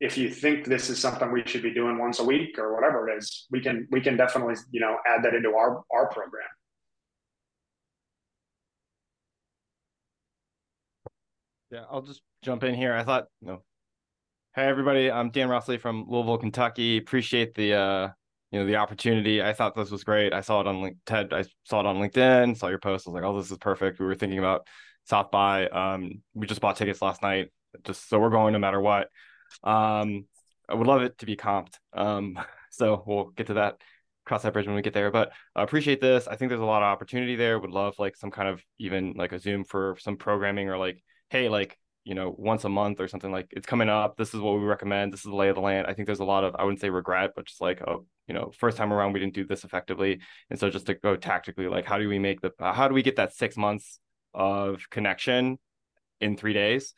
[0.00, 3.08] if you think this is something we should be doing once a week or whatever
[3.08, 6.48] it is, we can we can definitely you know add that into our our program.
[11.70, 12.94] Yeah, I'll just jump in here.
[12.94, 13.62] I thought, you know,
[14.54, 16.98] hey everybody, I'm Dan Rossley from Louisville, Kentucky.
[16.98, 18.08] Appreciate the uh,
[18.52, 19.42] you know, the opportunity.
[19.42, 20.32] I thought this was great.
[20.32, 21.32] I saw it on Link- Ted.
[21.32, 22.56] I saw it on LinkedIn.
[22.56, 23.08] Saw your post.
[23.08, 23.98] I was like, oh, this is perfect.
[23.98, 24.68] We were thinking about
[25.04, 25.68] South by.
[25.68, 27.52] Um, we just bought tickets last night,
[27.84, 29.08] just so we're going no matter what.
[29.62, 30.26] Um,
[30.68, 31.74] I would love it to be comped.
[31.92, 32.38] Um,
[32.70, 33.76] so we'll get to that
[34.24, 35.10] cross that bridge when we get there.
[35.10, 36.26] But I appreciate this.
[36.26, 37.58] I think there's a lot of opportunity there.
[37.58, 41.02] Would love like some kind of even like a Zoom for some programming or like,
[41.30, 44.16] hey, like you know, once a month or something like it's coming up.
[44.16, 45.12] This is what we recommend.
[45.12, 45.86] This is the lay of the land.
[45.86, 48.34] I think there's a lot of I wouldn't say regret, but just like oh, you
[48.34, 51.66] know, first time around we didn't do this effectively, and so just to go tactically,
[51.66, 54.00] like how do we make the how do we get that six months
[54.34, 55.58] of connection
[56.20, 56.94] in three days.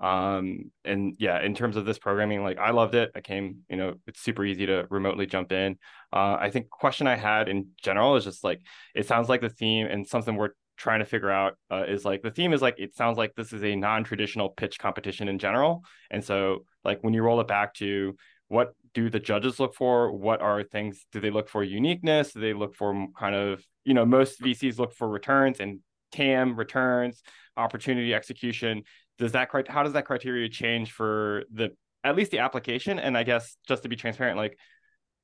[0.00, 3.10] Um, and yeah, in terms of this programming, like I loved it.
[3.14, 5.76] I came, you know, it's super easy to remotely jump in.
[6.12, 8.60] Uh, I think question I had in general is just like,
[8.94, 12.22] it sounds like the theme and something we're trying to figure out uh, is like
[12.22, 15.82] the theme is like it sounds like this is a non-traditional pitch competition in general
[16.10, 18.16] and so like when you roll it back to
[18.46, 22.40] what do the judges look for what are things do they look for uniqueness do
[22.40, 25.80] they look for kind of you know most vcs look for returns and
[26.12, 27.22] TAM, returns,
[27.56, 28.82] opportunity execution.
[29.18, 31.70] Does that how does that criteria change for the
[32.04, 32.98] at least the application?
[32.98, 34.58] And I guess just to be transparent, like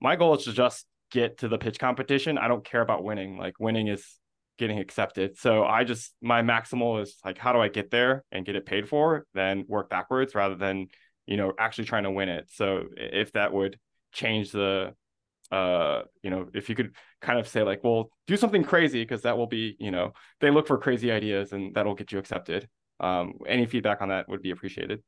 [0.01, 2.39] my goal is to just get to the pitch competition.
[2.39, 3.39] I don't care about winning.
[3.39, 4.19] Like winning is
[4.59, 5.39] getting accepted.
[5.39, 8.67] So I just my maximal is like how do I get there and get it
[8.67, 10.89] paid for, then work backwards rather than,
[11.27, 12.51] you know, actually trying to win it.
[12.53, 13.79] So if that would
[14.13, 14.95] change the
[15.55, 19.23] uh, you know, if you could kind of say like, well, do something crazy because
[19.23, 22.69] that will be, you know, they look for crazy ideas and that'll get you accepted.
[22.99, 25.03] Um, any feedback on that would be appreciated.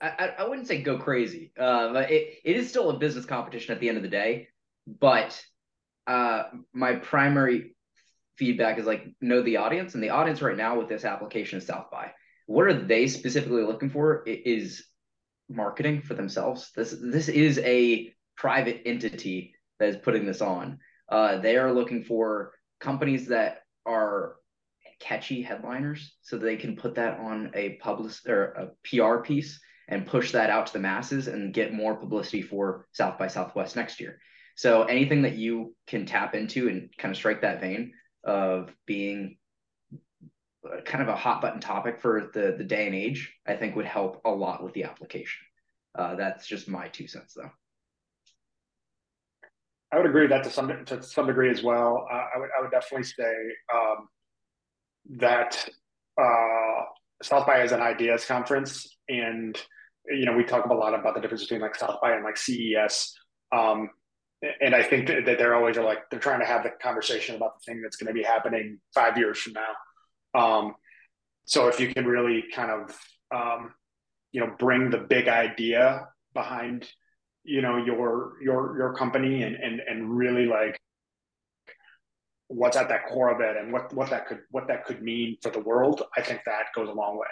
[0.00, 1.52] I, I wouldn't say go crazy.
[1.58, 4.48] Uh, it, it is still a business competition at the end of the day,
[4.86, 5.40] but
[6.06, 7.76] uh, my primary
[8.36, 11.66] feedback is like know the audience, and the audience right now with this application is
[11.66, 12.10] South by.
[12.46, 14.24] What are they specifically looking for?
[14.26, 14.84] Is
[15.54, 16.70] marketing for themselves.
[16.74, 20.78] This this is a private entity that is putting this on.
[21.08, 24.36] Uh, they are looking for companies that are
[25.00, 30.06] catchy headliners, so they can put that on a public or a PR piece and
[30.06, 34.00] push that out to the masses and get more publicity for South by Southwest next
[34.00, 34.18] year.
[34.54, 37.92] So anything that you can tap into and kind of strike that vein
[38.24, 39.36] of being
[40.84, 43.86] kind of a hot button topic for the the day and age, I think would
[43.86, 45.40] help a lot with the application.
[45.94, 47.50] Uh, that's just my two cents, though.
[49.92, 52.06] I would agree with that to some to some degree as well.
[52.10, 53.34] Uh, I would I would definitely say
[53.74, 54.08] um,
[55.18, 55.68] that
[56.20, 56.84] uh,
[57.22, 59.60] South by is an ideas conference, and
[60.06, 62.36] you know we talk a lot about the difference between like South by and like
[62.36, 63.14] CES.
[63.52, 63.90] Um,
[64.60, 67.52] and I think that, that they're always like they're trying to have the conversation about
[67.58, 69.68] the thing that's going to be happening five years from now.
[70.34, 70.74] Um,
[71.44, 72.98] so if you can really kind of
[73.34, 73.72] um,
[74.32, 76.88] you know bring the big idea behind
[77.44, 80.78] you know your your your company and and and really like
[82.48, 85.36] what's at that core of it and what what that could what that could mean
[85.42, 87.26] for the world i think that goes a long way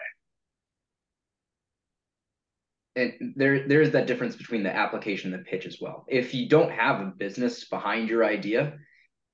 [2.96, 6.04] and there there is that difference between the application and the pitch as well.
[6.08, 8.78] If you don't have a business behind your idea,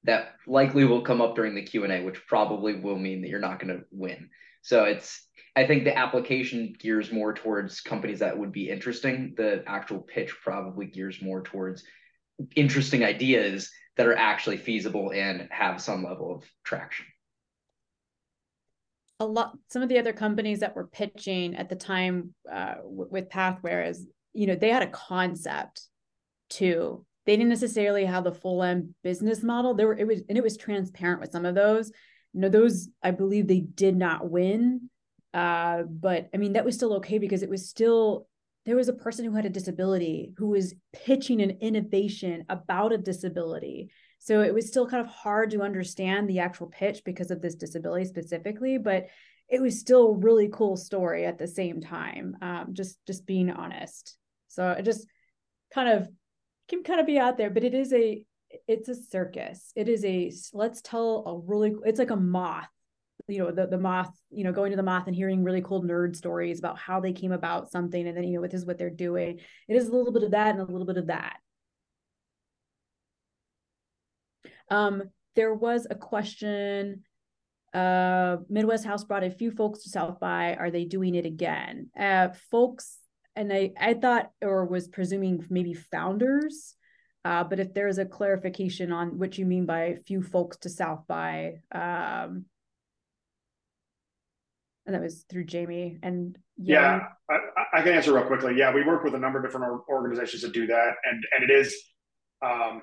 [0.07, 3.28] that likely will come up during the Q and A, which probably will mean that
[3.28, 4.30] you're not going to win.
[4.62, 9.34] So it's I think the application gears more towards companies that would be interesting.
[9.36, 11.84] The actual pitch probably gears more towards
[12.54, 17.07] interesting ideas that are actually feasible and have some level of traction
[19.20, 23.28] a lot some of the other companies that were pitching at the time uh, with
[23.30, 25.82] pathware is you know they had a concept
[26.50, 30.38] too they didn't necessarily have the full end business model there were it was and
[30.38, 31.90] it was transparent with some of those
[32.32, 34.88] you know those i believe they did not win
[35.34, 38.26] uh, but i mean that was still okay because it was still
[38.64, 42.98] there was a person who had a disability who was pitching an innovation about a
[42.98, 47.40] disability so it was still kind of hard to understand the actual pitch because of
[47.40, 49.06] this disability specifically, but
[49.48, 52.36] it was still a really cool story at the same time.
[52.42, 54.16] Um, just just being honest.
[54.48, 55.06] So it just
[55.72, 56.08] kind of
[56.68, 58.22] can kind of be out there, but it is a
[58.68, 59.72] it's a circus.
[59.74, 62.68] It is a let's tell a really it's like a moth
[63.28, 65.82] you know the the moth you know going to the moth and hearing really cool
[65.82, 68.78] nerd stories about how they came about something and then you know what is what
[68.78, 71.38] they're doing it is a little bit of that and a little bit of that
[74.70, 75.04] Um,
[75.34, 77.04] there was a question.
[77.74, 80.54] Uh, Midwest House brought a few folks to South by.
[80.54, 81.90] Are they doing it again?
[81.98, 82.98] Uh, folks,
[83.37, 86.74] and I, I thought or was presuming maybe founders.
[87.24, 90.68] Uh, but if there is a clarification on what you mean by few folks to
[90.68, 92.47] South by, um,
[94.87, 98.57] and that was through Jamie and yeah, I, I, can answer real quickly.
[98.57, 101.53] Yeah, we work with a number of different organizations to do that, and and it
[101.53, 101.76] is
[102.43, 102.82] um,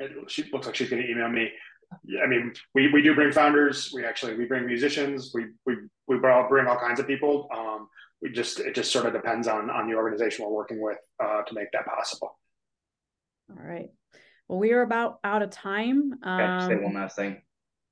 [0.00, 1.50] it, she looks like she's going to email me.
[2.22, 3.92] I mean, we, we do bring founders.
[3.94, 5.30] We actually we bring musicians.
[5.32, 5.76] We we
[6.08, 7.48] we bring all kinds of people.
[7.56, 7.88] Um,
[8.24, 11.42] we just it just sort of depends on on the organization we're working with uh,
[11.42, 12.38] to make that possible.
[13.50, 13.90] All right.
[14.48, 16.14] Well, we are about out of time.
[16.22, 17.42] Um, say one last thing.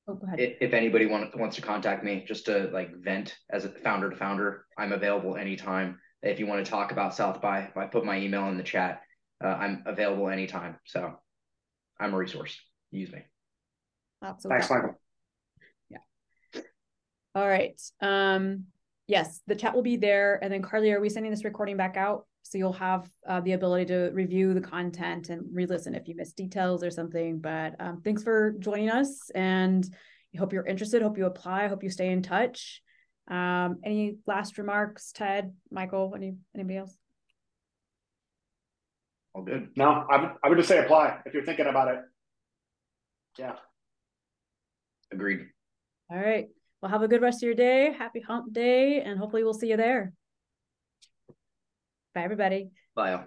[0.09, 0.41] Oh, go ahead.
[0.41, 4.11] If, if anybody want, wants to contact me just to like vent as a founder
[4.11, 6.01] to founder, I'm available anytime.
[6.23, 9.03] If you want to talk about South by, I put my email in the chat.
[9.45, 10.77] Uh, I'm available anytime.
[10.87, 11.15] So
[12.01, 12.59] I'm a resource.
[12.91, 13.21] Use me.
[14.25, 14.61] Absolutely.
[14.61, 15.01] Thanks, Michael.
[15.91, 16.63] Yeah.
[17.35, 17.81] All right.
[18.01, 18.67] Um,
[19.13, 20.39] yes, the chat will be there.
[20.43, 22.27] And then Carly, are we sending this recording back out?
[22.45, 26.37] So you'll have uh, the ability to review the content and re-listen if you missed
[26.37, 27.39] details or something.
[27.39, 29.87] But um, thanks for joining us and
[30.35, 31.03] I hope you're interested.
[31.03, 31.69] Hope you apply.
[31.69, 32.81] Hope you stay in touch.
[33.29, 36.97] Um, any last remarks, Ted, Michael, any anybody else?
[39.35, 39.69] all good.
[39.77, 42.01] No, I, I would just say apply if you're thinking about it.
[43.39, 43.55] Yeah.
[45.11, 45.47] Agreed.
[46.11, 46.49] All right.
[46.83, 47.93] Well, have a good rest of your day.
[47.97, 50.13] Happy hump day, and hopefully we'll see you there.
[52.13, 52.71] Bye, everybody.
[52.97, 53.25] Bye.